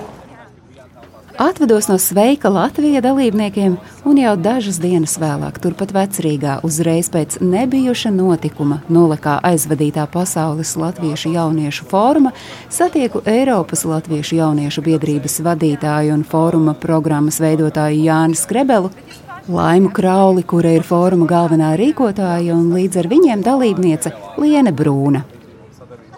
Atvedos 1.38 1.88
no 1.88 1.98
Sveika 1.98 2.48
Latvijas 2.48 3.02
dalībniekiem, 3.02 3.76
un 4.04 4.16
jau 4.16 4.32
dažas 4.40 4.78
dienas 4.80 5.18
vēlāk, 5.20 5.58
turpat 5.60 5.92
vecrīgā, 5.92 6.54
uzreiz 6.64 7.10
pēc 7.12 7.36
nebijuša 7.44 8.08
notikuma, 8.14 8.78
nolekā 8.88 9.34
aizvadītā 9.44 10.06
pasaules 10.08 10.72
latviešu 10.80 11.34
jauniešu 11.34 11.90
fóruma, 11.92 12.32
satieku 12.72 13.20
Eiropas 13.28 13.84
Latviešu 13.84 14.40
jauniešu 14.40 14.86
biedrības 14.88 15.36
vadītāju 15.44 16.16
un 16.16 16.24
fóruma 16.24 16.72
programmas 16.72 17.36
veidotāju 17.44 18.00
Jāni 18.08 18.40
Skrebelu, 18.40 18.90
Laimu 19.52 19.92
Krauli, 19.92 20.42
kura 20.42 20.72
ir 20.72 20.88
fóruma 20.88 21.28
galvenā 21.28 21.76
rīkotāja, 21.76 22.56
un 22.56 22.72
līdz 22.72 23.04
ar 23.04 23.12
viņiem 23.12 23.44
dalībniece 23.44 24.16
Liene 24.40 24.72
Brūna. 24.72 25.26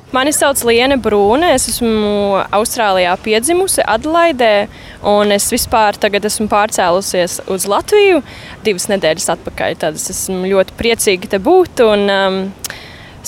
Mani 0.08 0.32
sauc 0.32 0.62
Liene 0.64 0.96
Brūne. 0.96 1.50
Es 1.52 1.66
esmu 1.68 2.40
Austrālijā 2.56 3.12
piedzimusi, 3.20 3.82
Adelaidē, 3.84 4.68
un 5.04 5.34
es 5.34 5.50
vispār 5.52 5.98
tagad 6.00 6.24
esmu 6.24 6.48
pārcēlusies 6.48 7.42
uz 7.52 7.66
Latviju 7.68 8.22
divas 8.64 8.88
nedēļas 8.88 9.28
atpakaļ. 9.36 9.76
Tad 9.84 10.00
es 10.00 10.08
esmu 10.14 10.48
ļoti 10.48 10.78
priecīga 10.80 11.34
te 11.34 11.42
būt. 11.44 11.84
Un, 11.84 12.08
um, 12.08 12.40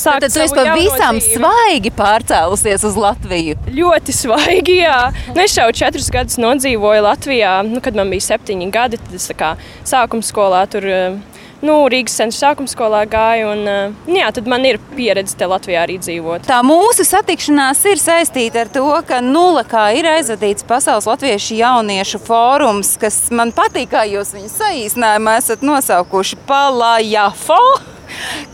Tad 0.00 0.24
tu 0.32 0.40
esi 0.40 0.54
pavisam 0.56 1.18
svaigi 1.20 1.90
pārcēlusies 1.92 2.86
uz 2.88 2.94
Latviju. 2.96 3.58
Ļoti 3.76 4.14
svaigi, 4.16 4.78
jā. 4.80 5.10
Nu, 5.34 5.42
es 5.44 5.56
jau 5.58 5.66
četrus 5.76 6.08
gadus 6.14 6.38
nodzīvoju 6.40 7.04
Latvijā. 7.04 7.58
Nu, 7.68 7.82
kad 7.84 7.98
man 7.98 8.08
bija 8.12 8.30
septiņi 8.30 8.70
gadi, 8.72 9.00
tad 9.02 9.18
es 9.18 9.28
kā 9.36 9.50
sākuma 9.84 10.24
skolā 10.24 10.62
tur 10.72 10.86
nu, 11.66 11.76
Rīgas 11.90 12.16
centra 12.20 12.38
sākuma 12.38 12.70
skolā 12.70 13.02
gāju. 13.10 13.52
Un, 13.54 13.64
nu, 14.08 14.16
jā, 14.18 14.30
tad 14.36 14.48
man 14.50 14.64
ir 14.68 14.80
pieredze 14.94 15.36
te 15.38 15.48
Latvijā 15.50 15.84
arī 15.86 15.98
dzīvot. 16.02 16.46
Tā 16.48 16.60
mūsu 16.66 17.06
satikšanās 17.08 17.82
ir 17.90 18.00
saistīta 18.00 18.64
ar 18.64 18.72
to, 18.72 18.86
ka 19.08 19.20
Nulakā 19.24 19.90
ir 19.98 20.08
aizvadīts 20.16 20.66
Pasaules 20.68 21.08
Latviešu 21.10 21.58
jauniešu 21.60 22.22
fórums, 22.24 22.96
kas 23.00 23.22
man 23.34 23.54
patīk, 23.56 23.90
kā 23.94 24.06
jūs 24.08 24.34
viņu 24.36 24.52
saīsinājumā 24.54 25.38
esat 25.40 25.64
nosaukuši 25.66 26.42
Palajafo. 26.48 27.62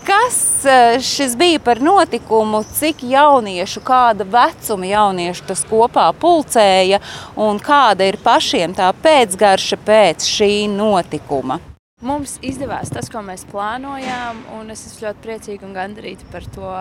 Kas 0.04 0.66
šis 1.00 1.32
bija 1.36 1.58
par 1.64 1.80
notikumu, 1.80 2.60
cik 2.76 3.00
jauniešu, 3.08 3.80
kāda 3.86 4.26
vecuma 4.28 4.90
jauniešu 4.90 5.46
tas 5.48 5.64
kopā 5.66 6.10
pulcēja 6.20 7.00
un 7.40 7.60
kāda 7.62 8.10
ir 8.10 8.20
pašiem 8.22 8.76
tā 8.76 8.90
pēcgarša 9.02 9.80
pēc 9.86 10.28
šī 10.28 10.52
notikuma? 10.76 11.58
Mums 12.06 12.36
izdevās 12.46 12.92
tas, 12.94 13.08
ko 13.10 13.18
mēs 13.26 13.42
plānojām, 13.50 14.44
un 14.54 14.70
es 14.70 14.84
esmu 14.86 15.08
ļoti 15.08 15.22
priecīga 15.24 15.66
un 15.66 15.74
gandarīta 15.74 16.28
par 16.30 16.44
to 16.54 16.72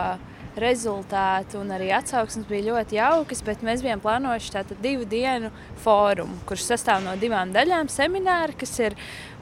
rezultātu. 0.59 1.61
Arī 1.75 1.91
atsauksmes 1.95 2.47
bija 2.49 2.71
ļoti 2.71 2.99
jaukas, 2.99 3.43
bet 3.45 3.63
mēs 3.65 3.83
bijām 3.85 4.01
plānojuši 4.03 4.53
tādu 4.55 4.77
divu 4.83 5.07
dienu 5.09 5.51
fórumu, 5.83 6.37
kurš 6.47 6.69
sastāv 6.71 7.03
no 7.05 7.15
divām 7.19 7.53
daļām. 7.55 7.89
Semināri, 7.91 8.55
kas 8.59 8.73
ir 8.79 8.95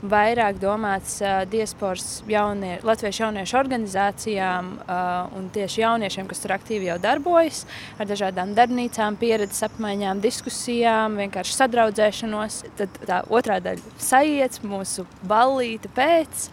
vairāk 0.03 0.57
domāts 0.59 1.15
uh, 1.23 1.43
diasporas 1.47 2.23
jaunie, 2.27 2.75
latviešu 2.83 3.23
jauniešu 3.23 3.57
organizācijām 3.61 4.73
uh, 4.81 5.37
un 5.37 5.47
tieši 5.55 5.83
jauniešiem, 5.85 6.27
kas 6.27 6.43
tur 6.43 6.55
aktīvi 6.57 6.89
jau 6.89 6.99
darbojas, 7.03 7.63
ar 7.95 8.09
dažādām 8.09 8.51
darbnīcām, 8.57 9.17
pieredzes 9.21 9.63
apmaiņām, 9.69 10.21
diskusijām, 10.23 11.19
vienkārši 11.23 11.57
sadraudzēšanos. 11.61 12.61
Tad 12.79 13.01
tā 13.07 13.23
otrā 13.31 13.61
daļa- 13.63 13.97
sajiet 14.11 14.59
mūsu 14.67 15.07
ballīte 15.23 15.91
pēc, 15.95 16.49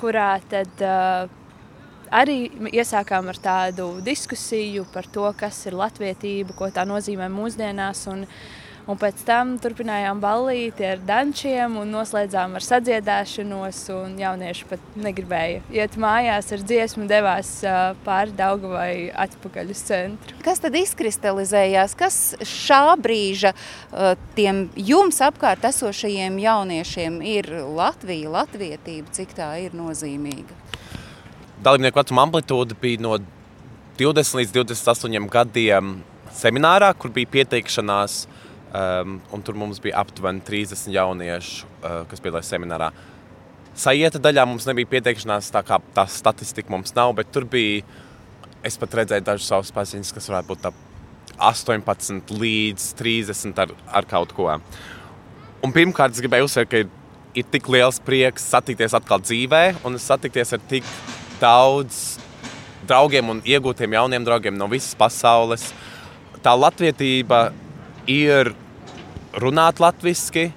kurā 0.00 0.36
tad. 0.48 0.72
Uh, 0.80 1.40
arī 2.14 2.38
iesākām 2.72 3.30
ar 3.32 3.40
tādu 3.42 3.94
diskusiju 4.04 4.86
par 4.94 5.08
to, 5.10 5.26
kas 5.38 5.64
ir 5.68 5.78
latvietība, 5.78 6.56
ko 6.56 6.70
tā 6.74 6.86
nozīmē 6.88 7.30
mūsdienās. 7.32 8.04
Un, 8.12 8.24
un 8.84 8.98
pēc 9.00 9.22
tam 9.24 9.54
turpinājām 9.62 10.20
ballīti 10.20 10.84
ar 10.86 11.02
dančiem 11.08 11.78
un 11.80 11.90
noslēdzām 11.94 12.58
ar 12.58 12.64
sadziedāšanos. 12.66 13.80
Jaunieši 14.20 14.66
pat 14.70 14.98
negribēja 15.00 15.62
iet 15.74 15.96
mājās 16.00 16.52
ar 16.54 16.64
dziesmu, 16.68 17.08
devās 17.10 17.52
pāri 18.06 18.36
Daugu 18.38 18.74
vai 18.74 18.90
atpakaļ 19.24 19.72
uz 19.74 19.84
centru. 19.88 20.36
Kas 20.44 20.62
tad 20.62 20.76
izkristalizējās? 20.78 21.96
Kas 21.98 22.20
šā 22.44 22.82
brīža 23.00 23.54
tiem 24.36 24.66
jums 24.76 25.22
apkārt 25.24 25.64
esošajiem 25.70 26.38
jauniešiem 26.44 27.22
ir 27.34 27.50
Latvija, 27.74 28.36
latvietība, 28.38 29.16
cik 29.16 29.34
tā 29.40 29.54
ir 29.64 29.74
nozīmīga? 29.78 30.63
Dalībnieku 31.62 32.00
vecuma 32.00 32.24
amplitūda 32.26 32.76
bija 32.80 33.02
no 33.04 33.18
20 33.98 34.40
līdz 34.40 34.54
28 34.56 35.28
gadiem 35.30 35.98
seminārā, 36.34 36.90
kur 36.98 37.12
bija 37.14 37.30
pieteikšanās. 37.38 38.24
Um, 38.74 39.20
tur 39.46 39.54
mums 39.54 39.78
bija 39.78 40.00
aptuveni 40.00 40.42
30 40.42 40.88
jauniešu, 40.90 41.68
uh, 41.78 42.00
kas 42.10 42.22
piedalījās 42.22 42.48
seminārā. 42.50 42.88
Sajieta 43.78 44.18
daļā 44.22 44.42
mums 44.50 44.66
nebija 44.66 44.90
pieteikšanās, 44.96 45.52
tā 45.54 45.62
kā 45.66 45.78
tā 45.94 46.08
statistika 46.10 46.74
mums 46.74 46.94
nav, 46.96 47.14
bet 47.18 47.30
tur 47.34 47.46
bija. 47.46 47.84
Es 48.64 48.78
pat 48.80 48.96
redzēju 48.96 49.26
dažus 49.26 49.46
savus 49.50 49.70
paziņas, 49.76 50.10
kas 50.16 50.26
varētu 50.30 50.50
būt 50.50 50.68
18 51.38 52.34
līdz 52.40 52.86
30 52.98 53.58
ar, 53.60 53.74
ar 54.00 54.06
kaut 54.08 54.32
ko. 54.34 54.48
Un 55.64 55.74
pirmkārt, 55.74 56.16
es 56.16 56.22
gribēju 56.24 56.48
uzsvērt, 56.48 56.70
ka 56.70 56.80
ir, 56.82 56.88
ir 57.36 57.46
tik 57.52 57.68
liels 57.70 58.00
prieks 58.02 58.46
satikties 58.54 58.96
atkal 58.96 59.22
dzīvē 59.22 59.62
un 59.84 60.00
satikties 60.00 60.54
ar 60.56 60.64
tik 60.70 60.88
daudz 61.44 62.00
draugiem 62.88 63.30
un 63.32 63.42
iegūtiem 63.44 63.96
jauniem 63.96 64.24
draugiem 64.26 64.56
no 64.58 64.68
visas 64.70 64.96
pasaules. 64.98 65.70
Tā 66.44 66.52
latvietība 66.56 67.46
ir 68.10 68.52
runāt 69.40 69.80
latviešu, 69.80 70.50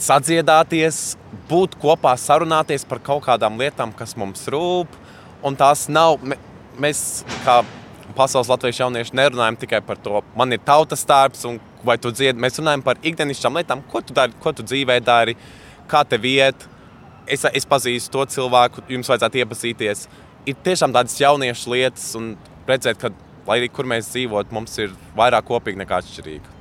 sadziedāties, 0.00 1.16
būt 1.50 1.76
kopā, 1.80 2.14
sarunāties 2.18 2.86
par 2.88 3.02
kaut 3.04 3.26
kādām 3.26 3.58
lietām, 3.60 3.92
kas 3.96 4.16
mums 4.16 4.46
rūp. 4.52 4.92
Un 5.44 5.56
tās 5.58 5.86
nav, 5.92 6.16
mēs 6.80 7.24
kā 7.44 7.60
pasaules 8.16 8.48
latviešu 8.50 8.86
jaunieši 8.86 9.16
nerunājam 9.16 9.58
tikai 9.60 9.82
par 9.84 10.00
to, 10.00 10.22
man 10.38 10.54
ir 10.54 10.62
tautas 10.64 11.04
tērps 11.06 11.44
un 11.50 11.60
vai 11.86 11.98
tu 12.00 12.10
dziedi. 12.10 12.40
Mēs 12.40 12.58
runājam 12.60 12.82
par 12.86 13.00
ikdienišķām 13.04 13.60
lietām, 13.60 13.84
ko 13.90 14.00
tu, 14.02 14.16
dari, 14.16 14.34
ko 14.42 14.52
tu 14.56 14.64
dzīvē 14.66 14.98
dari, 15.04 15.36
kā 15.90 16.02
tev 16.08 16.24
iet, 16.26 16.66
es, 17.26 17.44
es 17.52 17.68
pazīstu 17.68 18.16
to 18.16 18.26
cilvēku, 18.36 18.84
jums 18.90 19.10
vajadzētu 19.10 19.42
iepazīties. 19.42 20.06
Ir 20.46 20.58
tiešām 20.66 20.94
tādas 20.94 21.18
jauniešu 21.20 21.72
lietas, 21.74 22.10
un 22.18 22.34
redzēt, 22.68 23.00
ka, 23.02 23.12
lai 23.48 23.60
arī 23.60 23.70
kur 23.72 23.88
mēs 23.88 24.12
dzīvojam, 24.12 24.52
mums 24.54 24.78
ir 24.82 24.94
vairāk 25.18 25.48
kopīgi 25.48 25.82
nekā 25.82 26.02
atšķirīgi. 26.02 26.55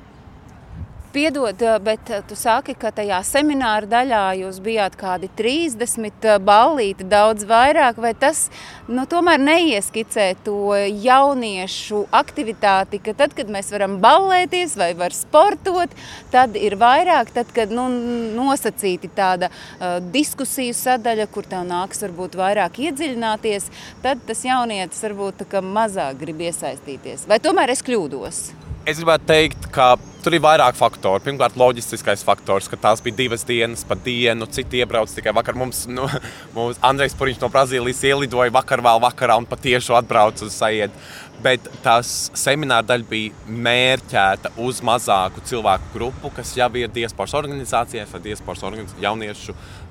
Piedod, 1.15 1.61
eh, 1.61 1.79
bet 1.79 2.09
eh, 2.09 2.19
tu 2.27 2.35
saki, 2.35 2.73
ka 2.75 2.89
tajā 2.91 3.21
semināra 3.23 3.87
daļā 3.87 4.23
jūs 4.35 4.57
bijāt 4.59 4.97
kādi 4.99 5.29
30 5.39 6.25
eh, 6.27 6.33
ballīti, 6.43 7.05
daudz 7.07 7.45
vairāk, 7.47 8.01
vai 8.03 8.11
tas 8.19 8.49
nu, 8.91 9.05
tomēr 9.07 9.39
neieskicē 9.39 10.25
to 10.43 10.75
jauniešu 11.05 12.01
aktivitāti, 12.19 12.99
ka 12.99 13.15
tad, 13.15 13.31
kad 13.37 13.47
mēs 13.47 13.71
varam 13.71 13.95
ballēties 14.03 14.75
vai 14.75 14.89
var 14.99 15.15
sportot, 15.15 15.95
tad 16.35 16.59
ir 16.59 16.75
vairāk, 16.83 17.31
tad, 17.39 17.55
kad 17.55 17.71
nu, 17.71 17.87
nosacīti 18.35 19.07
tāda 19.15 19.47
uh, 19.47 20.01
diskusiju 20.11 20.75
sadaļa, 20.75 21.29
kur 21.31 21.47
tev 21.47 21.63
nāks 21.71 22.03
varbūt 22.03 22.35
vairāk 22.43 22.83
iedziļināties, 22.89 23.71
tad 24.03 24.27
tas 24.27 24.43
jaunietis 24.43 25.07
varbūt 25.07 25.47
mazāk 25.63 26.19
grib 26.27 26.43
iesaistīties. 26.51 27.29
Vai 27.31 27.39
tomēr 27.39 27.71
es 27.71 27.87
kļūdos? 27.87 28.47
Es 28.85 28.99
gribētu 29.01 29.25
teikt, 29.25 29.63
ka 29.73 29.95
tur 30.21 30.35
ir 30.37 30.43
vairāk 30.45 30.75
faktoru. 30.77 31.17
Pirmkārt, 31.25 31.55
loģistiskais 31.57 32.21
faktors, 32.25 32.67
ka 32.69 32.77
tās 32.77 32.99
bija 33.01 33.17
divas 33.17 33.41
dienas 33.45 33.81
pa 33.85 33.97
dienu. 33.97 34.45
Citi 34.53 34.83
iebrauc 34.83 35.09
tikai 35.09 35.33
vakar. 35.33 35.57
Mums, 35.57 35.87
nu, 35.89 36.05
mums 36.55 36.77
Andrejs 36.85 37.17
Puriņš 37.17 37.41
no 37.41 37.49
Brazīlijas 37.49 38.03
ielidoja 38.05 38.53
vakar 38.53 38.83
vēl 38.85 39.01
vakarā 39.01 39.39
un 39.41 39.47
patieši 39.49 39.95
atbrauca 39.97 40.45
uz 40.45 40.53
sajiet. 40.53 40.93
Bet 41.41 41.65
tas 41.81 42.11
semināra 42.37 42.85
daļa 42.85 43.09
bija 43.09 43.57
mērķēta 43.65 44.53
uz 44.61 44.83
mazāku 44.85 45.41
cilvēku 45.49 45.89
grupu, 45.97 46.29
kas 46.37 46.53
jau 46.57 46.69
ir 46.77 46.93
diasporas 46.93 47.33
organizācijās 47.41 48.13
vai 48.13 48.21
diasporas 48.29 48.63
organiz... 48.69 48.93
jauniešu 49.01 49.57
uh, 49.57 49.84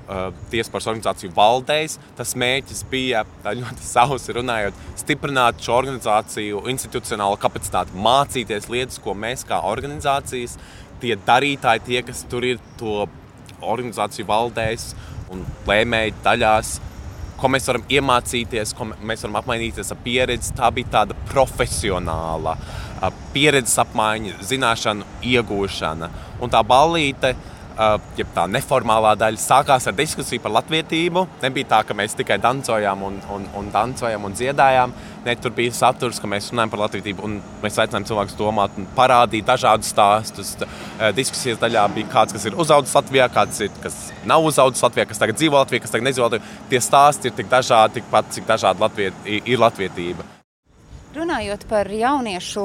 diasporas 0.51 0.87
organizāciju 0.91 1.33
valdēs. 1.35 1.97
Tas 2.17 2.35
mērķis 2.37 2.83
bija 2.91 3.23
ļoti 3.45 3.85
sausi 3.95 4.35
runājot, 4.37 4.79
stiprināt 5.01 5.61
šo 5.63 5.77
organizāciju 5.79 6.65
institucionālo 6.71 7.37
kapacitāti, 7.41 7.95
mācīties 7.97 8.69
lietas, 8.71 9.01
ko 9.01 9.15
mēs 9.17 9.45
kā 9.47 9.61
organizācijas, 9.65 10.57
tie 11.01 11.17
darītāji, 11.27 11.85
tie, 11.89 12.01
kas 12.07 12.25
tur 12.31 12.45
ir 12.47 12.61
to 12.79 13.05
organizāciju 13.65 14.27
valdēs 14.29 14.91
un 15.33 15.45
lēmēji 15.67 16.19
daļās. 16.25 16.75
Ko 17.35 17.49
mēs 17.51 17.65
varam 17.67 17.83
iemācīties, 17.91 18.71
ko 18.77 18.85
mēs 18.95 19.25
varam 19.25 19.41
apmainīties 19.41 19.89
ar 19.91 19.97
pieredzi, 20.05 20.53
tā 20.55 20.69
bija 20.71 20.93
tāda 20.93 21.17
profesionāla 21.27 22.53
pieredzes 23.33 23.75
apmaiņa, 23.83 24.37
zināšanu 24.47 25.03
iegūšana. 25.33 26.07
Un 26.39 26.53
tā 26.53 26.61
ballīte 26.65 27.33
Uh, 27.35 27.54
ja 27.75 28.25
tā 28.35 28.45
neformālā 28.51 29.15
daļa 29.19 29.41
sākās 29.41 29.87
ar 29.89 29.95
diskusiju 29.97 30.43
par 30.43 30.53
latvietību. 30.57 31.25
Nebija 31.41 31.71
tā, 31.73 31.81
ka 31.87 31.97
mēs 31.97 32.15
tikai 32.17 32.37
dancojām 32.43 33.03
un, 33.07 33.17
un, 33.35 33.47
un 33.59 33.71
dancojām 33.73 34.27
un 34.27 34.35
dziedājām. 34.37 34.93
Ne, 35.25 35.35
tur 35.41 35.55
bija 35.57 35.73
saturs, 35.73 36.19
ka 36.21 36.29
mēs 36.29 36.51
runājam 36.51 36.71
par 36.73 36.83
latvietību 36.85 37.25
un 37.25 37.39
mēs 37.63 37.79
aicinājām 37.81 38.07
cilvēkus 38.11 38.37
domāt 38.39 38.77
un 38.79 38.87
parādīt 38.97 39.47
dažādus 39.47 39.91
stāstus. 39.93 40.53
Uh, 40.61 41.09
diskusijas 41.17 41.59
daļā 41.61 41.87
bija 41.97 42.11
kāds, 42.13 42.35
kas 42.35 42.45
ir 42.47 42.57
uzaugusi 42.61 42.95
Latvijā, 42.95 43.27
kāds 43.33 43.65
ir, 43.65 43.73
kas 43.83 43.99
nav 44.27 44.45
uzaugusi 44.45 44.85
Latvijā, 44.85 45.09
kas 45.09 45.21
tagad 45.21 45.41
dzīvo 45.41 45.59
Latvijā, 45.59 45.83
kas 45.83 45.97
tagad 45.97 46.09
nedzīvo 46.11 46.29
Latvijā. 46.29 46.55
Tie 46.71 46.83
stāsti 46.83 47.31
ir 47.31 47.37
tik 47.41 47.51
dažādi, 47.51 47.99
tikpat 47.99 48.31
cik 48.37 48.49
dažādi 48.53 48.85
Latviet, 48.85 49.21
ir 49.25 49.61
latvietība. 49.61 50.29
Runājot 51.15 51.61
par 51.69 51.87
jauniešu 51.87 52.61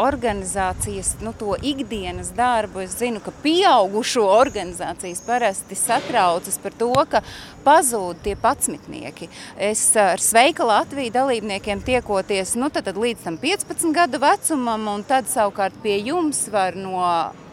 organizācijas, 0.00 1.18
nu, 1.20 1.34
ikdienas 1.60 2.30
darbu, 2.32 2.80
es 2.86 2.94
zinu, 2.96 3.20
ka 3.20 3.32
pieaugušo 3.42 4.22
organizācijas 4.24 5.20
parasti 5.26 5.76
satraucas 5.76 6.56
par 6.62 6.72
to, 6.80 6.88
ka 7.12 7.20
pazūd 7.66 8.22
tie 8.24 8.38
patsmitnieki. 8.40 9.28
Es 9.68 9.82
ar 10.00 10.22
Sveika 10.24 10.64
Latviju 10.64 11.12
dalībniekiem 11.12 11.84
tiekoties 11.84 12.54
nu, 12.56 12.70
tad, 12.72 12.88
tad 12.88 12.96
līdz 12.96 13.28
tam 13.28 13.36
15 13.42 13.92
gadu 13.92 14.22
vecumam, 14.24 14.88
un 14.94 15.04
tad 15.04 15.28
savukārt 15.28 15.76
pie 15.84 15.98
jums 16.00 16.46
var 16.48 16.80
no 16.80 17.04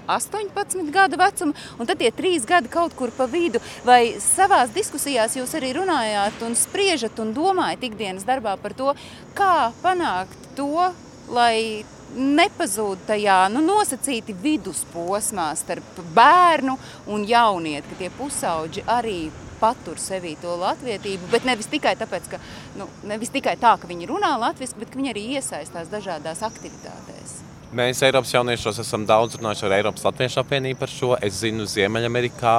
18 0.07 0.91
gadu 0.93 1.19
vecuma, 1.19 1.53
un 1.77 1.89
tad 1.89 1.99
tie 2.01 2.11
trīs 2.15 2.47
gadi 2.47 2.71
kaut 2.71 2.95
kur 2.97 3.11
pa 3.15 3.27
vidu. 3.29 3.61
Vai 3.87 4.17
savā 4.23 4.63
diskusijās 4.71 5.37
jūs 5.37 5.55
arī 5.59 5.73
runājāt 5.77 6.41
un 6.47 6.55
spriežat 6.57 7.19
un 7.23 7.35
domājat 7.35 7.89
ikdienas 7.89 8.27
darbā 8.27 8.57
par 8.61 8.75
to, 8.77 8.93
kā 9.37 9.69
panākt 9.83 10.51
to, 10.57 10.89
lai 11.33 11.85
nepazūd 12.15 13.03
tajā 13.07 13.39
nu, 13.51 13.61
nosacīti 13.65 14.35
vidusposmā 14.41 15.49
starp 15.59 15.99
bērnu 16.15 16.77
un 17.11 17.25
jaunieti, 17.27 17.91
ka 17.91 17.99
tie 17.99 18.09
pusauģi 18.15 18.85
arī 18.87 19.19
patur 19.59 19.99
sevī 20.01 20.35
to 20.41 20.53
latvietību, 20.61 21.31
bet 21.33 21.47
nevis 21.49 21.69
tikai 21.71 21.95
tāpēc, 21.99 22.29
ka, 22.31 22.39
nu, 22.77 22.87
nevis 23.09 23.33
tikai 23.33 23.57
tā, 23.59 23.75
ka 23.81 23.89
viņi 23.89 24.09
runā 24.09 24.35
latviski, 24.39 24.83
bet 24.83 24.93
ka 24.93 25.01
viņi 25.01 25.13
arī 25.13 25.27
iesaistās 25.37 25.91
dažādās 25.93 26.45
aktivitātēs. 26.45 27.39
Mēs 27.75 27.99
Eiropas 27.99 28.29
jauniešos 28.31 28.77
esam 28.79 29.03
daudz 29.03 29.33
runājuši 29.35 29.65
ar 29.67 29.73
Eiropas 29.75 30.05
Latviešu 30.07 30.39
apvienību 30.39 30.79
par 30.79 30.91
šo. 30.91 31.09
Es 31.19 31.41
zinu, 31.41 31.65
Ziemeļamerikā 31.67 32.53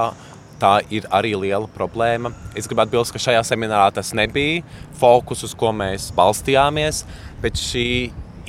tā 0.61 0.73
ir 0.93 1.07
arī 1.15 1.31
liela 1.33 1.65
problēma. 1.73 2.35
Es 2.53 2.69
gribētu 2.69 2.93
bilst, 2.93 3.15
ka 3.15 3.23
šajā 3.23 3.41
seminārā 3.49 3.87
tas 3.97 4.11
nebija 4.13 4.61
fokus, 5.01 5.47
uz 5.49 5.55
ko 5.57 5.71
mēs 5.73 6.11
balstījāmies, 6.13 7.07
bet 7.41 7.57
šī 7.57 7.87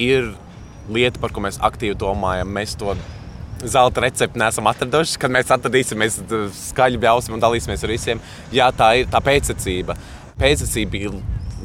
ir 0.04 0.34
lieta, 0.92 1.22
par 1.24 1.32
ko 1.32 1.46
mēs 1.46 1.62
aktīvi 1.64 1.96
domājam. 2.02 2.52
Mēs 2.52 2.76
to 2.82 2.98
zelta 3.64 4.04
recepti 4.04 4.44
neesam 4.44 4.68
atraduši. 4.68 5.16
Kad 5.22 5.32
mēs 5.32 5.56
atradīsim, 5.56 6.04
mēs 6.04 6.20
skaļi 6.66 7.00
bļausim 7.00 7.40
un 7.40 7.46
dalīsimies 7.46 7.88
ar 7.88 7.96
visiem. 7.96 8.26
Jā, 8.52 8.68
tā 8.76 8.98
ir 9.00 9.08
tā 9.08 9.24
pēctecība. 9.24 9.96
Pēctecība 10.44 10.92
bija 10.98 11.16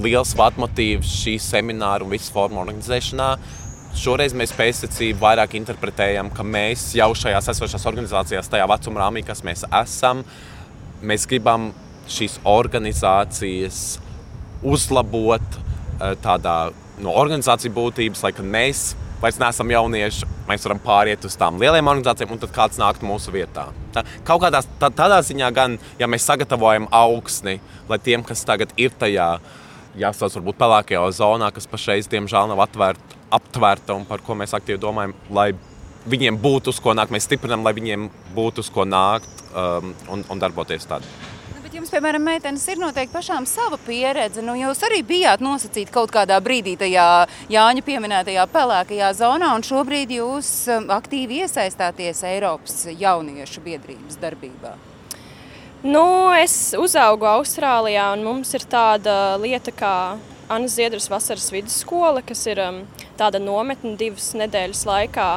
liels 0.07 0.39
vadmotīvs 0.39 1.19
šī 1.19 1.37
semināra 1.43 2.07
un 2.07 2.15
visas 2.15 2.31
formu 2.35 2.63
organizēšanā. 2.63 3.33
Šoreiz 3.95 4.33
mēs 4.35 4.51
pēctecību 4.59 5.23
vairāk 5.23 5.53
interpretējam, 5.55 6.27
ka 6.35 6.43
mēs 6.43 6.89
jau 6.99 7.13
šajās 7.15 7.53
esošās 7.53 7.87
organizācijās, 7.87 8.51
tajā 8.51 8.67
vecuma 8.67 9.05
rāmī, 9.05 9.23
kas 9.27 9.45
mēs 9.47 9.63
esam, 9.69 10.25
mēs 10.99 11.29
gribam 11.31 11.69
šīs 12.11 12.41
organizācijas 12.43 13.85
uzlabot 14.67 15.47
eh, 15.61 16.17
tādā 16.25 16.57
no 17.05 17.15
organizāciju 17.23 17.71
būtības, 17.77 18.27
lai 18.27 18.35
mēs 18.43 18.85
vairs 19.23 19.39
neesam 19.39 19.71
jaunieši, 19.71 20.27
mēs 20.51 20.67
varam 20.67 20.83
pāriet 20.83 21.25
uz 21.31 21.39
tām 21.39 21.63
lielām 21.63 21.95
organizācijām, 21.95 22.35
un 22.35 22.43
tad 22.43 22.55
kāds 22.57 22.83
nāktu 22.83 23.07
mūsu 23.07 23.31
vietā. 23.35 23.69
Tā, 23.95 24.03
kaut 24.27 24.43
kādā 24.43 24.65
tā, 24.83 24.91
tādā 24.91 25.23
ziņā, 25.23 25.55
gan 25.55 25.79
ja 26.03 26.11
mēs 26.11 26.27
sagatavojam 26.27 26.91
augsni, 26.91 27.61
lai 27.89 28.03
tiem, 28.03 28.27
kas 28.27 28.43
tagad 28.45 28.75
ir 28.75 28.91
tajā, 28.99 29.37
jāsauc 30.03 30.41
varbūt 30.41 30.59
pelēkajā 30.59 31.11
zonā, 31.23 31.55
kas 31.55 31.71
pašreiz, 31.71 32.11
diemžēl, 32.11 32.51
nav 32.51 32.67
atvērta 32.67 33.23
aptvērta 33.35 33.97
un 33.99 34.07
par 34.09 34.23
ko 34.25 34.37
mēs 34.39 34.55
aktīvi 34.57 34.81
domājam, 34.83 35.15
lai 35.35 35.53
viņiem 36.11 36.39
būtu 36.41 36.75
uz 36.75 36.81
ko 36.83 36.95
nākt. 36.97 37.13
Mēs 37.15 37.29
stiprinām, 37.29 37.65
lai 37.65 37.75
viņiem 37.77 38.09
būtu 38.37 38.65
uz 38.65 38.71
ko 38.73 38.85
nākt 38.89 39.45
um, 39.53 39.95
un, 40.13 40.25
un 40.31 40.43
darboties 40.43 40.87
tādā. 40.89 41.09
Nu, 41.55 41.63
jums, 41.75 41.91
piemēram, 41.91 42.23
meitenes 42.23 42.65
ir 42.71 42.79
noteikti 42.79 43.15
pašām 43.17 43.49
sava 43.51 43.79
pieredze. 43.83 44.45
Nu, 44.45 44.55
jūs 44.55 44.85
arī 44.87 45.01
bijāt 45.07 45.43
nosacīti 45.43 45.91
kaut 45.95 46.13
kādā 46.15 46.39
brīdī 46.45 46.77
tajā 46.79 47.27
Jāņa 47.51 47.83
pieminētajā 47.87 48.45
pelēkajā 48.53 49.13
zonā, 49.19 49.51
un 49.57 49.67
šobrīd 49.67 50.15
jūs 50.21 50.51
um, 50.71 50.91
aktīvi 50.95 51.43
iesaistāties 51.43 52.23
Eiropas 52.31 52.85
jauniešu 52.93 53.65
biedrības 53.65 54.21
darbībā. 54.23 54.77
Nu, 55.85 56.33
es 56.33 56.73
uzaugu 56.81 57.27
Austrālijā, 57.29 58.07
un 58.15 58.23
mums 58.25 58.55
ir 58.57 58.63
tāda 58.71 59.35
lieta 59.37 59.75
kā 59.75 59.97
Anna 60.49 60.69
Ziedras 60.69 61.07
vasaras 61.09 61.47
vidusskola, 61.53 62.21
kas 62.23 62.43
ir 62.51 62.59
um, 62.61 62.83
tāda 63.17 63.41
nometne 63.41 63.95
divas 63.97 64.35
nedēļas 64.37 64.83
laikā 64.85 65.29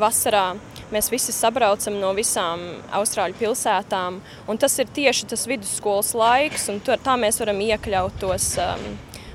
vasarā. 0.00 0.50
Mēs 0.92 1.08
visi 1.08 1.32
sabraucam 1.32 1.96
no 2.02 2.10
visām 2.16 2.66
Austrāļu 2.98 3.38
pilsētām, 3.38 4.18
un 4.50 4.60
tas 4.60 4.74
ir 4.82 4.90
tieši 4.92 5.30
tas 5.30 5.46
vidusskolas 5.48 6.12
laiks, 6.18 6.68
un 6.72 6.82
tur, 6.84 7.00
tā 7.00 7.16
mēs 7.20 7.40
varam 7.40 7.62
iekļaut 7.64 8.18
tos, 8.20 8.50
um, 8.60 8.84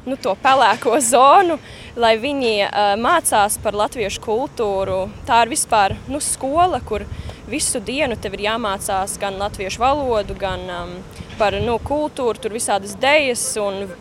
nu, 0.06 0.18
to 0.22 0.36
pelēko 0.44 1.00
zonu, 1.02 1.58
lai 1.98 2.14
viņi 2.22 2.54
uh, 2.68 2.94
mācās 3.02 3.58
par 3.64 3.78
latviešu 3.82 4.22
kultūru. 4.22 5.06
Tā 5.26 5.42
ir 5.46 5.56
vispār 5.56 5.98
nu, 6.12 6.22
skola, 6.22 6.84
kur 6.86 7.08
visu 7.50 7.80
dienu 7.84 8.18
tev 8.18 8.36
ir 8.38 8.48
jāmācās 8.48 9.18
gan 9.22 9.38
latviešu 9.40 9.82
valodu, 9.82 10.36
gan 10.40 10.64
um, 10.72 10.96
par 11.40 11.58
nu, 11.62 11.78
kultūru, 11.84 12.40
tur 12.42 12.56
visādas 12.56 12.96
idejas 12.98 13.44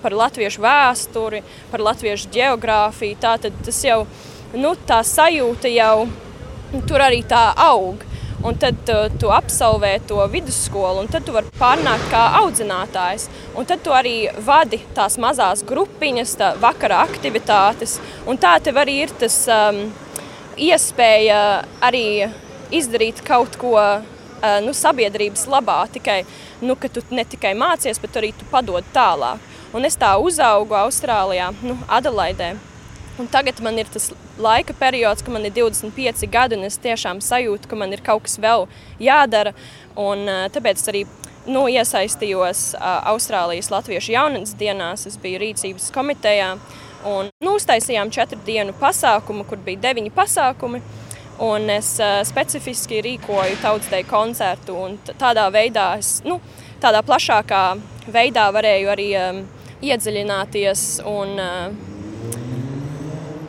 par 0.02 0.16
latviešu 0.16 0.62
vēsturi, 0.64 1.42
par 1.70 1.84
latviešu 1.84 2.32
geogrāfiju. 2.34 3.20
Tā 3.20 3.36
tad 3.42 3.60
tas 3.66 3.82
jau 3.84 4.04
nu, 4.56 4.74
tā 4.86 5.02
sajūta 5.04 5.70
jau 5.72 6.08
tur 6.88 7.04
arī 7.04 7.22
tā 7.28 7.50
aug. 7.68 8.02
Un 8.44 8.58
tad 8.60 8.90
uh, 8.92 9.06
tu 9.16 9.30
absolvē 9.32 9.94
to 10.04 10.18
vidusskolu, 10.28 11.00
un 11.00 11.06
tad 11.08 11.24
tu 11.24 11.32
vari 11.32 11.48
pārnākt 11.56 12.10
kā 12.12 12.24
audzinātājs. 12.42 13.30
Un 13.56 13.64
tad 13.64 13.80
tu 13.80 13.94
arī 13.96 14.26
vadi 14.44 14.82
tās 14.96 15.16
mazās 15.22 15.62
grupiņas, 15.64 16.34
tā 16.36 16.50
vakara 16.60 16.98
aktivitātes. 17.06 17.96
Un 18.28 18.36
tā 18.40 18.58
tev 18.60 18.82
arī 18.82 18.98
ir 19.06 19.14
tas 19.22 19.38
um, 19.48 19.86
iespēja 20.60 21.38
arī 21.88 22.04
izdarīt 22.74 23.22
kaut 23.26 23.56
ko 23.60 23.78
nu, 24.64 24.74
sabiedrības 24.76 25.46
labā. 25.50 25.84
Tikai 25.94 26.22
nu, 26.64 26.76
ka 26.76 26.90
tu 26.92 27.02
ne 27.14 27.24
tikai 27.24 27.54
mācies, 27.58 28.00
bet 28.02 28.20
arī 28.20 28.34
tu 28.36 28.46
padod 28.50 28.84
tālāk. 28.94 29.42
Un 29.74 29.86
es 29.88 29.98
tā 29.98 30.12
uzaugu 30.22 30.76
Austrālijā, 30.78 31.50
nu, 31.66 31.78
Adelaidē. 31.90 32.54
Un 33.18 33.28
tagad 33.30 33.60
man 33.62 33.78
ir 33.78 33.86
tas 33.94 34.08
laika 34.42 34.74
periods, 34.74 35.22
kad 35.22 35.34
man 35.34 35.44
ir 35.46 35.54
25 35.54 36.26
gadi, 36.30 36.56
un 36.58 36.66
es 36.66 36.80
tiešām 36.82 37.20
sajūtu, 37.22 37.70
ka 37.70 37.78
man 37.78 37.94
ir 37.94 38.02
kaut 38.02 38.24
kas 38.26 38.40
vēl 38.42 38.66
jādara. 39.02 39.54
Un, 39.94 40.26
tāpēc 40.54 40.82
arī 40.90 41.04
nu, 41.46 41.66
iesaistījos 41.70 42.72
Austrālijas 42.80 43.70
Latviešu 43.70 44.16
jaunatnes 44.16 44.56
dienās. 44.58 45.06
Es 45.06 45.18
biju 45.22 45.42
rīcības 45.42 45.92
komitejā 45.94 46.56
un 47.06 47.30
nu, 47.44 47.54
uztaisījām 47.54 48.10
četru 48.14 48.40
dienu 48.46 48.74
pasākumu, 48.80 49.46
kur 49.46 49.62
bija 49.62 49.82
deviņi 49.90 50.10
pasākumi. 50.14 50.82
Un 51.42 51.66
es 51.72 51.96
uh, 51.98 52.20
specifiski 52.22 53.00
rīkoju 53.02 53.56
tautsdeju 53.62 54.06
koncertu, 54.06 54.76
tādā 55.18 55.48
veidā 55.50 55.96
es 55.98 56.20
nu, 56.22 56.38
tādā 56.82 57.00
plašākā 57.02 57.64
veidā 58.14 58.44
varēju 58.54 58.92
arī 58.92 59.08
um, 59.18 59.40
iedziļināties 59.82 60.84
un 61.10 61.34
uh, 61.42 61.72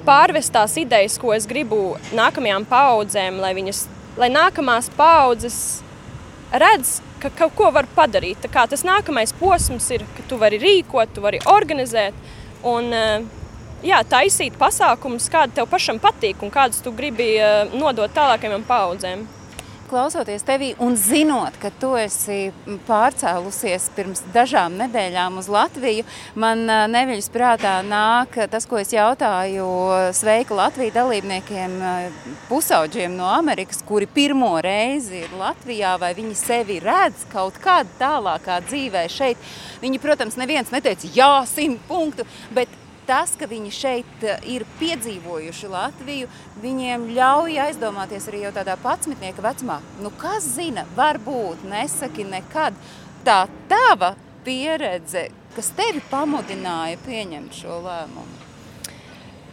pārvest 0.07 0.53
tās 0.55 0.77
idejas, 0.81 1.19
ko 1.21 1.33
es 1.35 1.45
gribu 1.45 1.95
nākamajām 2.17 2.65
paudzēm, 2.69 3.37
lai, 3.43 3.53
viņas, 3.57 3.85
lai 4.17 4.31
nākamās 4.33 4.89
paudzes 4.97 5.59
redz, 6.49 6.99
ka 7.21 7.29
kaut 7.37 7.53
ko 7.57 7.69
var 7.75 7.85
padarīt. 7.93 8.41
Tā 8.41 8.49
kā 8.49 8.65
tas 8.69 8.85
nākamais 8.87 9.33
posms 9.37 9.91
ir, 9.93 10.05
ka 10.17 10.25
tu 10.29 10.41
vari 10.41 10.57
rīkot, 10.61 11.13
tu 11.13 11.21
vari 11.21 11.41
organizēt. 11.53 12.17
Un, 12.65 12.89
uh, 12.89 13.44
jā, 13.83 14.01
taisīt 14.09 14.57
pasākumus, 14.59 15.29
kādi 15.31 15.59
tev 15.59 15.69
pašam 15.71 15.99
patīk 16.03 16.43
un 16.45 16.53
kādus 16.53 16.83
tu 16.85 16.93
gribi 16.95 17.35
eh, 17.39 17.73
nodot 17.75 18.11
tālākajām 18.15 18.67
paudzēm. 18.67 19.25
Klausoties 19.85 20.41
tevī 20.41 20.71
un 20.81 20.95
zinot, 20.97 21.59
ka 21.61 21.69
tu 21.69 21.91
esi 21.93 22.47
pārcēlusies 22.87 23.83
pirms 23.93 24.23
dažām 24.33 24.79
nedēļām 24.79 25.35
uz 25.37 25.45
Latviju, 25.53 26.07
man 26.41 26.63
eh, 26.65 26.85
neviļas 26.89 27.29
prātā 27.33 27.75
nāk 27.85 28.39
tas, 28.49 28.65
ko 28.65 28.79
es 28.81 28.95
jautāju 28.95 29.67
Sveika 30.17 30.57
Latviju 30.57 30.95
dalībniekiem, 30.95 31.75
eh, 31.89 32.31
pusauģiem 32.49 33.13
no 33.17 33.29
Amerikas, 33.29 33.83
kuri 33.85 34.09
pirmo 34.09 34.55
reizi 34.65 35.21
ir 35.25 35.35
Latvijā, 35.37 35.93
vai 36.01 36.15
viņi 36.17 36.33
sevi 36.39 36.79
redz 36.81 37.27
kaut 37.33 37.61
kādā 37.61 37.93
tālākā 37.99 38.57
dzīvē 38.65 39.05
šeit. 39.11 39.53
Viņi, 39.83 40.01
protams, 40.01 40.39
neviens 40.41 40.73
neteica 40.73 41.13
jā, 41.13 41.29
simt 41.49 41.85
punktu, 41.85 42.25
bet 42.57 42.73
tas, 43.07 43.33
ka 43.39 43.47
viņi 43.49 43.71
šeit 43.73 44.25
eh, 44.25 44.39
ir 44.55 44.65
piedzīvojuši 44.79 45.71
Latviju, 45.71 46.29
viņiem 46.63 47.09
ļauj 47.15 47.59
aizdomāties 47.67 48.29
arī 48.31 48.45
jau 48.45 48.53
tādā 48.55 48.77
patsmitnieka 48.81 49.45
vecumā. 49.45 49.79
Nu, 50.03 50.11
kas 50.21 50.47
zina, 50.57 50.85
varbūt 50.97 51.65
nesaki 51.69 52.27
nekad. 52.29 52.77
Tā 53.25 53.45
tava 53.71 54.13
pieredze, 54.45 55.29
kas 55.55 55.71
tevi 55.77 56.03
pamudināja 56.11 56.99
pieņemt 57.05 57.61
šo 57.63 57.79
lēmumu? 57.85 58.34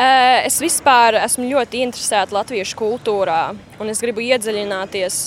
Es 0.01 0.57
vispār 0.59 1.19
esmu 1.21 1.45
ļoti 1.51 1.83
interesēta 1.85 2.35
latviešu 2.35 2.79
kultūrā, 2.81 3.53
un 3.79 3.93
es 3.93 4.01
gribu 4.03 4.23
iedziļināties 4.25 5.19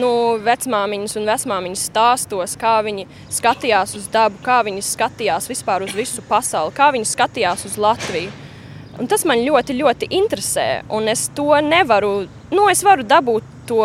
nu, 0.00 0.10
vecmāmiņas 0.42 1.18
un 1.20 1.28
vecmāmiņas 1.28 1.84
stāstos, 1.90 2.56
kā 2.58 2.78
viņi 2.86 3.04
skatījās 3.36 3.94
uz 3.98 4.08
dabu, 4.10 4.40
kā 4.42 4.62
viņi 4.66 4.82
skatījās 4.88 5.50
vispār 5.52 5.84
uz 5.84 5.92
visu 5.94 6.24
pasauli, 6.26 6.74
kā 6.74 6.88
viņi 6.96 7.12
skatījās 7.12 7.66
uz 7.68 7.76
Latviju. 7.78 8.32
Un 8.96 9.10
tas 9.12 9.26
man 9.28 9.44
ļoti, 9.44 9.76
ļoti 9.76 10.08
interesē, 10.16 10.68
un 10.88 11.12
es 11.12 11.28
to 11.36 11.50
nevaru, 11.60 12.24
nu, 12.50 12.68
es 12.72 12.80
varu 12.86 13.04
dabūt 13.04 13.44
to 13.68 13.84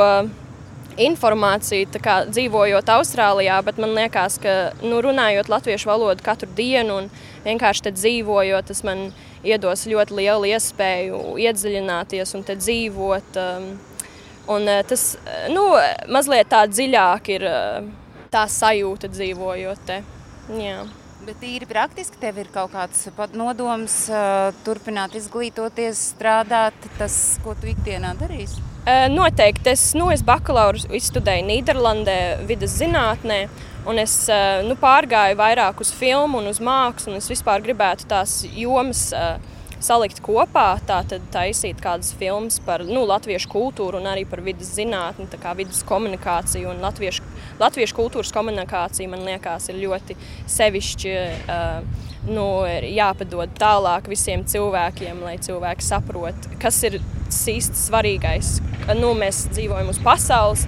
informāciju, 1.00 1.88
kā 2.04 2.22
dzīvojot 2.30 2.90
Austrālijā, 2.92 3.58
bet 3.66 3.80
man 3.82 3.96
liekas, 3.96 4.38
ka 4.42 4.56
nu, 4.84 5.00
runājot 5.04 5.52
latviešu 5.52 5.90
valodu 5.90 6.24
katru 6.26 6.50
dienu 6.58 7.02
un 7.02 7.10
vienkārši 7.46 7.94
dzīvojot, 7.96 8.68
tas 8.68 8.84
man 8.88 9.10
iedos 9.44 9.88
ļoti 9.90 10.18
lielu 10.20 10.52
iespēju 10.54 11.22
iedziļināties 11.42 12.36
un 12.38 12.46
dzīvot. 12.52 13.42
Um, 13.42 13.70
un 14.52 14.68
uh, 14.68 14.82
tas 14.88 15.16
nu, 15.54 15.68
mazliet 16.12 16.52
tā 16.52 16.66
dziļāk 16.70 17.30
ir 17.38 17.48
uh, 17.50 17.92
tā 18.34 18.48
sajūta 18.48 19.12
dzīvojot 19.12 19.86
te. 19.88 20.02
Jā. 20.60 20.84
Bet 21.22 21.38
tīri 21.38 21.68
praktiski 21.70 22.18
tev 22.18 22.40
ir 22.42 22.48
kaut 22.50 22.72
kāds 22.74 23.06
nodoms 23.38 24.08
uh, 24.10 24.50
turpināt 24.66 25.14
izglītoties, 25.20 26.02
strādāt, 26.16 26.74
tas, 26.98 27.38
ko 27.46 27.54
tu 27.54 27.70
ikdienā 27.70 28.16
darīsi? 28.18 28.71
Noteikti. 28.86 29.70
Es, 29.70 29.92
nu, 29.94 30.08
es 30.10 30.24
bakalauru 30.26 30.82
izstudēju 30.98 31.46
Nīderlandē, 31.46 32.18
vidas 32.50 32.74
zinātnē. 32.80 33.44
Un 33.90 33.98
es 34.02 34.14
nu, 34.66 34.76
pārgāju 34.78 35.38
vairāk 35.40 35.82
uz 35.82 35.90
filmu 35.94 36.42
un 36.42 36.50
uz 36.50 36.60
mākslu. 36.62 37.16
Es 37.18 37.30
vispār 37.30 37.64
gribētu 37.66 38.06
tās 38.10 38.40
jomas 38.46 39.08
uh, 39.14 39.40
salikt 39.82 40.22
kopā, 40.24 40.76
tātad 40.88 41.24
taisīt 41.34 41.82
kādas 41.82 42.14
filmas 42.18 42.60
par 42.66 42.84
nu, 42.86 43.04
latviešu 43.10 43.50
kultūru 43.52 44.00
un 44.02 44.10
arī 44.12 44.26
par 44.30 44.44
vidas 44.46 44.74
zinātni, 44.78 45.28
kā 45.42 45.56
vidas 45.58 45.82
komunikāciju 45.90 46.70
un 46.72 46.82
latviešu, 46.86 47.26
latviešu 47.62 47.98
kultūras 47.98 48.34
komunikāciju, 48.36 49.12
man 49.14 49.26
liekas, 49.28 49.70
ir 49.72 49.82
ļoti 49.82 50.18
sevišķi. 50.60 51.16
Uh, 51.46 52.10
nu, 52.28 52.46
ir 52.70 52.86
jāpadod 52.92 53.54
tālāk 53.60 54.10
visiem 54.12 54.44
cilvēkiem, 54.48 55.24
lai 55.26 55.38
cilvēki 55.42 55.86
saprotu, 55.86 56.52
kas 56.62 56.82
ir 56.88 57.00
īsti 57.32 57.80
svarīgais. 57.80 58.60
Nu, 59.00 59.14
mēs 59.18 59.46
dzīvojam 59.54 59.92
uz 59.94 60.00
pasaules, 60.04 60.66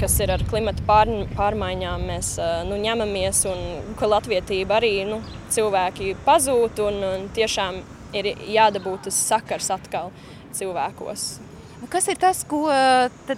kas 0.00 0.18
ir 0.20 0.32
ar 0.34 0.44
klimata 0.50 0.84
pār, 0.86 1.10
pārmaiņām. 1.38 2.06
Mēs 2.10 2.34
nu, 2.68 2.78
ņemamies, 2.82 3.42
un 3.50 3.92
ka 3.98 4.10
latvietība 4.10 4.78
arī 4.80 4.94
nu, 5.08 5.22
cilvēki 5.54 6.16
pazūd. 6.26 6.82
Un, 6.86 7.02
un 7.10 7.28
tiešām 7.36 7.80
ir 8.16 8.32
jādabū 8.52 8.96
tas 9.06 9.18
sakars 9.30 9.72
atkal 9.74 10.12
cilvēkos. 10.56 11.28
Kas 11.76 12.06
ir 12.08 12.16
tas, 12.16 12.38
ko 12.48 12.62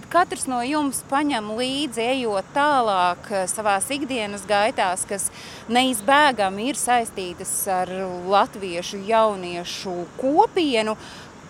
katrs 0.07 0.45
no 0.47 0.61
jums 0.63 1.01
paņem 1.09 1.49
līdzi, 1.57 2.05
ejot 2.15 2.47
tālāk 2.55 3.25
savā 3.51 3.75
ikdienas 3.91 4.45
gaitās, 4.47 5.03
kas 5.09 5.25
neizbēgami 5.67 6.69
ir 6.71 6.79
saistītas 6.79 7.51
ar 7.67 7.91
latviešu 8.31 9.01
jauniešu 9.09 9.95
kopienu? 10.21 10.95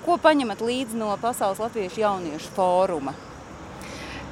Ko 0.01 0.17
paņemat 0.17 0.63
līdzi 0.65 0.97
no 0.97 1.11
Pasaules 1.21 1.59
Latviešu 1.61 2.01
jauniešu 2.01 2.49
fóruma? 2.55 3.13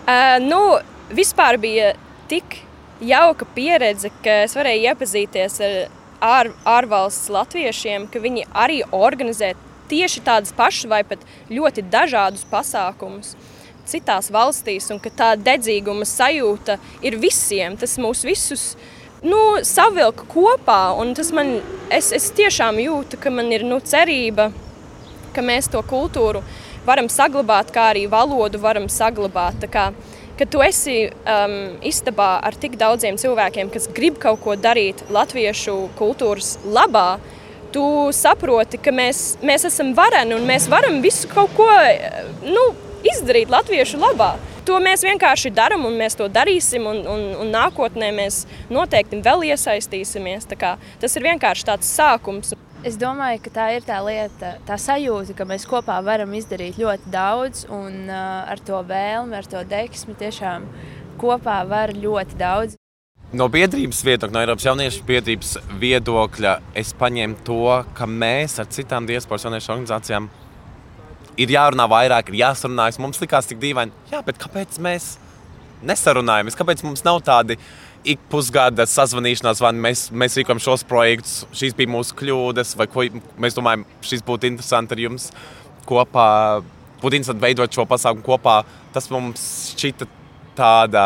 Uh, 0.07 0.39
nu, 0.41 0.79
vispār 1.13 1.59
bija 1.61 1.91
tik 2.31 2.63
jauka 3.03 3.45
pieredze, 3.53 4.09
ka 4.25 4.41
es 4.47 4.57
varēju 4.57 4.87
iepazīties 4.89 5.61
ar 5.67 5.77
ār, 6.23 6.51
ārvalsts 6.65 7.29
latviešiem, 7.29 8.07
ka 8.09 8.23
viņi 8.23 8.47
arī 8.55 8.81
organizē 8.95 9.53
tieši 9.89 10.23
tādus 10.25 10.55
pašus 10.57 10.89
vai 10.91 11.03
pat 11.07 11.23
ļoti 11.49 11.85
dažādus 11.91 12.45
pasākumus 12.51 13.35
citās 13.88 14.29
valstīs, 14.33 14.89
un 14.91 14.99
ka 14.99 15.11
tā 15.13 15.31
dedzīguma 15.39 16.05
sajūta 16.07 16.77
ir 17.05 17.17
visiem. 17.21 17.77
Tas 17.79 17.95
mūs 18.01 18.25
visus 18.27 18.65
nu, 19.23 19.39
savilka 19.63 20.27
kopā, 20.29 20.91
un 20.99 21.15
tas 21.17 21.31
man, 21.35 21.57
es, 21.93 22.11
es 22.15 22.29
tiešām 22.35 22.81
jūtu, 22.83 23.19
ka 23.21 23.31
man 23.33 23.51
ir 23.55 23.65
nu, 23.67 23.79
cerība, 23.79 24.51
ka 25.33 25.43
mēs 25.45 25.71
to 25.71 25.81
kultūru 25.88 26.43
varam 26.88 27.09
saglabāt, 27.11 27.71
kā 27.75 27.89
arī 27.93 28.05
valodu 28.11 28.59
varam 28.63 28.88
saglabāt 28.91 29.65
kad 30.38 30.51
tu 30.53 30.61
esi 30.61 31.07
um, 31.09 31.55
istabā 31.81 32.38
ar 32.45 32.53
tik 32.61 32.75
daudziem 32.77 33.17
cilvēkiem, 33.17 33.71
kas 33.73 33.88
grib 33.89 34.19
kaut 34.21 34.43
ko 34.43 34.53
darīt 34.53 35.01
latviešu 35.09 35.73
kultūras 35.97 36.59
labā, 36.61 37.17
tu 37.74 37.86
saproti, 38.15 38.80
ka 38.82 38.93
mēs, 38.95 39.38
mēs 39.45 39.68
esam 39.70 39.93
vareni 39.97 40.36
un 40.38 40.45
mēs 40.47 40.68
varam 40.72 41.01
visu 41.03 41.30
kaut 41.32 41.53
ko 41.57 41.68
nu, 42.45 42.70
izdarīt 43.07 43.51
latviešu 43.53 43.99
labā. 44.01 44.36
To 44.68 44.82
mēs 44.84 45.05
vienkārši 45.07 45.53
darām, 45.55 45.86
un 45.88 45.95
mēs 45.95 46.18
to 46.20 46.26
darīsim, 46.28 46.84
un, 46.89 46.97
un, 47.07 47.22
un 47.39 47.51
nākotnē 47.53 48.09
mēs 48.11 48.41
noteikti 48.74 49.22
vēl 49.24 49.45
iesaistīsimies. 49.53 50.49
Tas 50.51 51.15
ir 51.15 51.28
vienkārši 51.30 51.70
tāds 51.70 51.91
sākums. 51.95 52.51
Es 52.86 52.97
domāju, 52.99 53.39
ka 53.45 53.53
tā 53.55 53.68
ir 53.78 53.86
tā 53.88 54.01
lieta, 54.05 54.57
tā 54.68 54.76
sajūta, 54.78 55.34
ka 55.39 55.47
mēs 55.49 55.65
kopā 55.70 55.95
varam 56.05 56.36
izdarīt 56.38 56.78
ļoti 56.78 57.09
daudz, 57.13 57.63
un 57.74 58.05
uh, 58.05 58.43
ar 58.51 58.59
to 58.59 58.84
vēlmi, 58.91 59.34
ar 59.39 59.47
to 59.49 59.63
deksmi 59.72 60.18
tiešām 60.20 60.68
kopā 61.18 61.61
var 61.70 61.95
ļoti 61.95 62.38
daudz. 62.38 62.78
No 63.36 63.49
biedrības 63.51 64.05
viedokļa, 64.07 64.32
no 64.32 64.39
Eiropas 64.39 64.65
jauniešu 64.69 65.01
biedrības 65.03 65.57
viedokļa, 65.82 66.53
es 66.80 66.93
paņēmu 66.95 67.41
to, 67.43 67.63
ka 67.97 68.07
mēs 68.07 68.55
ar 68.63 68.69
citām 68.71 69.09
diasporas 69.09 69.43
jauniešu 69.43 69.73
organizācijām 69.73 70.30
ir 71.36 71.51
jārunā 71.51 71.89
vairāk, 71.91 72.32
ir 72.32 72.39
jāsarunājas. 72.45 73.01
Mums 73.03 73.19
likās 73.19 73.49
tik 73.49 73.59
dīvaini, 73.59 73.91
jā, 74.13 74.21
bet 74.23 74.39
kāpēc 74.39 74.80
mēs 74.80 75.17
nesarunājamies? 75.84 76.55
Kāpēc 76.55 76.86
mums 76.88 77.03
nav 77.07 77.19
tādi? 77.28 77.59
ik 78.07 78.21
pusgada 78.32 78.86
sazvanīšanās, 78.88 79.59
vai 79.59 79.73
mēs, 79.75 80.07
mēs 80.15 80.38
rīkojam 80.39 80.61
šos 80.63 80.86
projektus, 80.88 81.41
šīs 81.57 81.75
bija 81.75 81.91
mūsu 81.91 82.15
kļūdas, 82.15 82.75
vai 82.80 82.88
ko 82.91 83.03
mēs 83.41 83.57
domājam, 83.57 83.84
šis 84.05 84.23
būtu 84.23 84.47
interesanti 84.47 84.95
ar 84.95 85.01
jums 85.03 85.30
kopā. 85.88 86.28
Būtu 87.01 87.19
interesanti 87.19 87.43
veidot 87.43 87.73
šo 87.73 87.84
pasākumu 87.89 88.23
kopā. 88.25 88.61
Tas 88.95 89.09
mums 89.11 89.41
šķita 89.75 90.07
tāda 90.57 91.03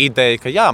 ideja, 0.00 0.40
ka 0.42 0.50
jā, 0.50 0.70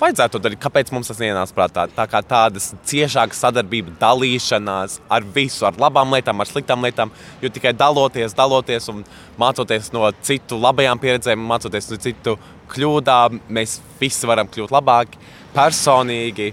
vajadzētu 0.00 0.40
darīt. 0.42 0.60
Kāpēc 0.62 0.90
mums 0.94 1.10
tas 1.10 1.20
ienāca 1.22 1.54
prātā? 1.56 1.84
Tā 1.94 2.06
kā 2.10 2.20
tādas 2.26 2.70
ciešākas 2.88 3.40
sadarbības, 3.44 3.96
dalīšanās 4.00 4.98
ar 5.12 5.26
visu, 5.36 5.64
ar 5.68 5.78
labām 5.80 6.12
lietām, 6.14 6.40
ar 6.40 6.50
sliktām 6.50 6.84
lietām. 6.84 7.12
Jo 7.42 7.50
tikai 7.54 7.74
daloties, 7.78 8.36
daloties 8.36 8.90
un 8.92 9.04
mācoties 9.40 9.92
no 9.94 10.10
citu 10.24 10.58
labajām 10.60 11.00
pieredzēm, 11.02 11.48
mācoties 11.50 11.90
no 11.92 12.00
citu 12.02 12.36
kļūdām, 12.74 13.40
mēs 13.52 13.78
visi 14.00 14.28
varam 14.30 14.50
kļūt 14.50 14.74
labāki, 14.74 15.20
personīgi. 15.54 16.52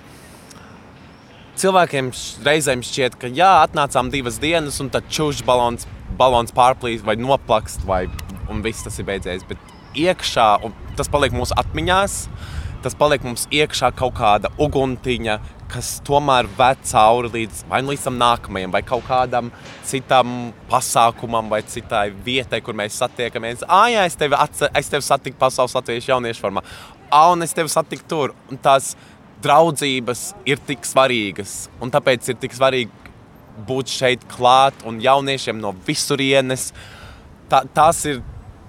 Cilvēkiem 1.61 2.09
reizēm 2.45 2.81
šķiet, 2.85 3.17
ka 3.21 3.29
jā, 3.29 3.49
atnācām 3.65 4.09
divas 4.13 4.39
dienas, 4.41 4.79
un 4.81 4.89
tad 4.93 5.09
čūžas 5.11 5.43
balons, 5.45 5.85
balons 6.17 6.53
pārplīst 6.55 7.05
vai 7.05 7.17
noplakst, 7.19 7.83
vai, 7.85 8.05
un 8.49 8.63
viss 8.65 8.85
tas 8.87 8.97
ir 9.01 9.07
beidzies. 9.09 9.43
Bet 9.49 9.59
iekšā, 9.99 10.47
tas 10.97 11.11
paliek 11.11 11.35
mūsu 11.35 11.55
atmiņās, 11.59 12.17
tas 12.83 12.95
paliek 12.97 13.23
mums 13.25 13.47
iekšā 13.53 13.91
kaut 13.97 14.15
kāda 14.17 14.51
uguntiņa, 14.61 15.37
kas 15.71 15.93
tomēr 16.07 16.49
ved 16.57 16.81
cauri 16.89 17.31
līdz, 17.35 17.63
nu 17.69 17.93
līdz 17.93 18.07
tam 18.07 18.17
nākamajam, 18.19 18.73
vai 18.73 18.81
kaut 18.85 19.05
kādam 19.07 19.51
citam 19.87 20.51
pasākumam, 20.71 21.49
vai 21.51 21.61
citai 21.63 22.09
vietai, 22.25 22.61
kur 22.65 22.75
mēs 22.77 22.97
satiekamies. 22.99 23.63
Ah, 23.67 23.87
jā, 23.93 24.05
es 24.09 24.17
tevi, 24.19 24.37
es 24.79 24.91
tevi 24.91 25.05
satiku 25.05 25.39
pasaules 25.39 25.75
latviešu 25.77 26.15
jauniešu 26.15 26.43
formā. 26.43 26.65
Ah, 27.11 27.31
un 27.31 27.45
es 27.45 27.55
tevi 27.55 27.71
satiku 27.71 28.07
tur. 28.07 28.35
Un 28.51 28.59
tās 28.59 28.95
draudzības 29.41 30.25
ir 30.49 30.59
tik 30.67 30.85
svarīgas, 30.85 31.69
un 31.81 31.93
tāpēc 31.93 32.33
ir 32.33 32.41
tik 32.41 32.53
svarīgi 32.57 33.01
būt 33.67 33.91
šeit 33.91 34.25
klāt 34.31 34.85
un 34.87 34.99
jauniešiem 35.03 35.59
no 35.61 35.73
visurienes. 35.87 36.71
Tā, 37.51 37.63
tās 37.75 38.03
ir 38.09 38.21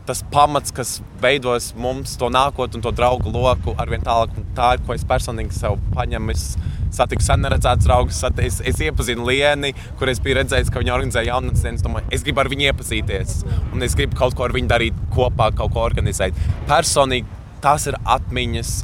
tas 0.06 0.22
pamats, 0.32 0.72
kas 0.74 0.96
veidos 1.22 1.70
mums 1.78 2.16
to 2.18 2.28
nākotni 2.32 2.80
un 2.80 2.84
to 2.84 2.92
draugu 2.94 3.30
loku 3.32 3.74
ar 3.78 3.90
vien 3.90 4.02
tālāk. 4.02 4.34
Un 4.38 4.48
tā 4.56 4.74
ir, 4.76 4.84
ko 4.86 4.96
es 4.96 5.04
personīgi 5.08 5.54
sev 5.56 5.78
paņemu. 5.94 6.34
Es 6.34 6.46
satiku 6.92 7.24
sen 7.24 7.44
neredzētus 7.44 7.86
draugus, 7.86 8.22
es, 8.44 8.58
es 8.68 8.80
iepazinu 8.84 9.26
Lienu, 9.28 9.72
kur 10.00 10.10
es 10.12 10.20
biju 10.22 10.40
redzējis, 10.40 10.72
ka 10.72 10.82
viņi 10.82 10.94
organizē 10.94 11.22
jaunatnes 11.26 11.64
dienas. 11.64 11.84
Domāju, 11.84 12.10
es 12.12 12.24
gribu 12.26 12.42
ar 12.42 12.50
viņu 12.52 12.68
iepazīties, 12.68 13.36
un 13.72 13.86
es 13.86 13.96
gribu 13.98 14.18
kaut 14.18 14.36
ko 14.36 14.46
ar 14.46 14.56
viņu 14.56 14.70
darīt 14.72 14.98
kopā, 15.14 15.52
kaut 15.56 15.72
ko 15.72 15.86
organizēt. 15.86 16.36
Personīgi 16.68 17.40
tās 17.62 17.86
ir 17.88 17.96
atmiņas, 18.02 18.74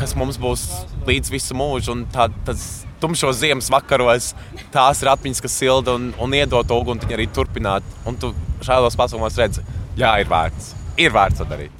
kas 0.00 0.16
mums 0.18 0.40
būs 0.40 0.64
līdz 1.06 1.34
visu 1.34 1.56
mūžu. 1.58 1.94
Tā, 2.14 2.30
tas, 2.46 2.64
tumšos 3.02 3.40
ziemas 3.42 3.70
vakaros, 3.72 4.32
tās 4.74 5.02
ir 5.02 5.10
atmiņas, 5.12 5.42
kas 5.42 5.56
silda 5.58 5.96
un, 5.98 6.10
un 6.22 6.34
iedod 6.38 6.70
uguni 6.74 7.14
arī 7.14 7.28
turpināt. 7.34 7.86
Un 8.08 8.18
tu 8.18 8.32
šādos 8.62 8.98
pasaukumos 8.98 9.38
redzi, 9.40 9.64
jā, 9.96 10.16
ir 10.22 10.28
vērts. 10.30 10.74
Ir 11.00 11.14
vērts 11.14 11.40
to 11.40 11.48
darīt. 11.48 11.78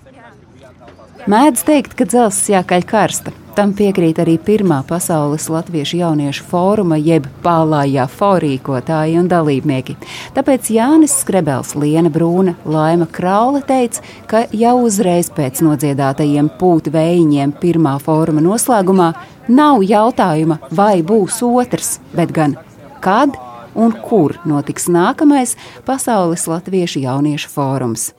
Mēdz 1.31 1.63
teikt, 1.63 1.93
ka 1.95 2.07
dzelzs 2.09 2.49
jākaļ 2.51 2.85
karsta. 2.89 3.33
Tam 3.53 3.75
piekrīt 3.77 4.17
arī 4.19 4.39
pirmā 4.41 4.79
pasaules 4.89 5.45
latviešu 5.53 5.99
jauniešu 6.01 6.47
fóruma, 6.49 6.97
jeb 6.97 7.27
pālājā 7.45 8.07
forīkotāji 8.11 9.19
un 9.21 9.29
dalībnieki. 9.29 9.95
Tāpēc 10.35 10.71
Jānis 10.73 11.19
Skrebels, 11.21 11.75
Liena 11.77 12.11
Brūna, 12.11 12.57
Laima 12.65 13.07
Kraule 13.13 13.61
teica, 13.69 14.01
ka 14.27 14.47
jau 14.57 14.75
uzreiz 14.87 15.29
pēc 15.37 15.61
nodziedātajiem 15.69 16.49
pūtu 16.59 16.95
vējiņiem 16.97 17.55
pirmā 17.61 17.99
fóruma 18.03 18.43
noslēgumā 18.43 19.13
nav 19.53 19.85
jautājuma, 19.85 20.59
vai 20.73 21.05
būs 21.07 21.43
otrs, 21.45 21.99
bet 22.17 22.33
gan 22.33 22.57
kad 23.05 23.37
un 23.75 23.95
kur 24.09 24.39
notiks 24.49 24.89
nākamais 24.93 25.57
Pasaules 25.87 26.49
Latviešu 26.51 27.05
jauniešu 27.05 27.53
fórums. 27.53 28.11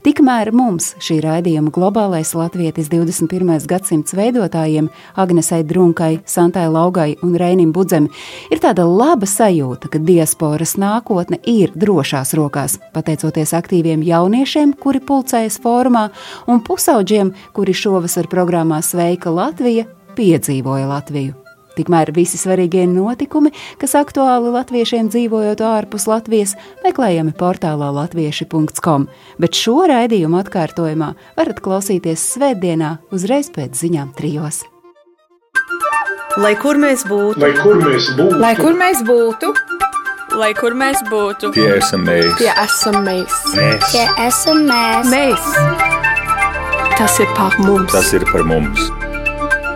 Tikmēr 0.00 0.48
mums 0.56 0.94
šī 1.02 1.18
raidījuma 1.24 1.72
globālais 1.74 2.30
latvietis 2.36 2.88
21. 2.92 3.66
gadsimts 3.68 4.14
veidotājiem 4.16 4.88
Agnesei 5.20 5.64
Drunkai, 5.66 6.22
Santai 6.24 6.66
Laugai 6.72 7.10
un 7.26 7.34
Reinim 7.40 7.72
Budzem 7.76 8.08
ir 8.52 8.62
tāda 8.62 8.86
laba 8.88 9.28
sajūta, 9.28 9.90
ka 9.92 10.00
diasporas 10.00 10.76
nākotne 10.80 11.40
ir 11.44 11.74
drošās 11.76 12.32
rokās, 12.38 12.78
pateicoties 12.94 13.52
aktīviem 13.56 14.04
jauniešiem, 14.06 14.72
kuri 14.80 15.04
pulcējas 15.04 15.60
formā, 15.60 16.08
un 16.48 16.64
pusauģiem, 16.64 17.34
kuri 17.56 17.76
šovasar 17.76 18.30
programmā 18.32 18.80
Sveika 18.86 19.32
Latvija 19.34 19.88
piedzīvoja 20.16 20.88
Latviju. 20.88 21.49
Tikmēr 21.76 22.10
visi 22.16 22.40
svarīgie 22.40 22.86
notikumi, 22.90 23.52
kas 23.80 23.94
aktuāli 23.98 24.50
latviešiem 24.56 25.10
dzīvojot 25.12 25.62
ārpus 25.64 26.08
Latvijas, 26.10 26.56
meklējami 26.84 27.34
portālā 27.38 27.92
latvieši.com, 27.94 29.06
bet 29.40 29.58
šo 29.58 29.84
raidījumu 29.90 30.40
atkārtojumā 30.42 31.14
varat 31.38 31.62
klausīties 31.62 32.26
Svētdienā 32.34 32.96
uzreiz 33.14 33.52
pēc 33.54 33.78
ziņām 33.84 34.12
trijos. 34.18 34.64
Lai 36.38 36.54
kur 36.58 36.78
mēs 36.78 37.02
būtu, 37.10 37.40
lai 37.42 37.50
kur 37.58 37.80
mēs 37.82 38.12
būtu, 38.14 38.36
lai 38.38 38.52
kur 38.54 38.76
mēs 38.78 39.00
būtu, 39.06 39.48
lai 40.38 40.50
kur 40.54 40.76
mēs 40.78 41.00
būtu, 41.10 41.50
tie 41.56 41.66
esam 41.74 42.04
mēs, 42.06 42.36
tie 42.38 42.52
esam 42.54 43.00
mēs, 43.06 43.38
mēs. 43.56 43.88
Tie 43.90 44.04
esam 44.26 44.62
mēs. 44.68 45.10
mēs. 45.10 45.50
Tas 47.00 47.18
ir 47.18 47.34
par 47.34 47.58
mums, 47.58 47.90
tas 47.90 48.12
ir 48.14 48.26
par 48.30 48.46
mums, 48.46 48.86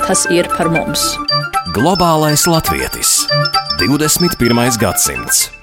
tas 0.07 0.27
ir 0.31 0.51
par 0.55 0.71
mums. 0.71 1.09
Globālais 1.75 2.47
latvietis 2.47 3.27
21. 3.81 4.79
gadsimts. 4.79 5.54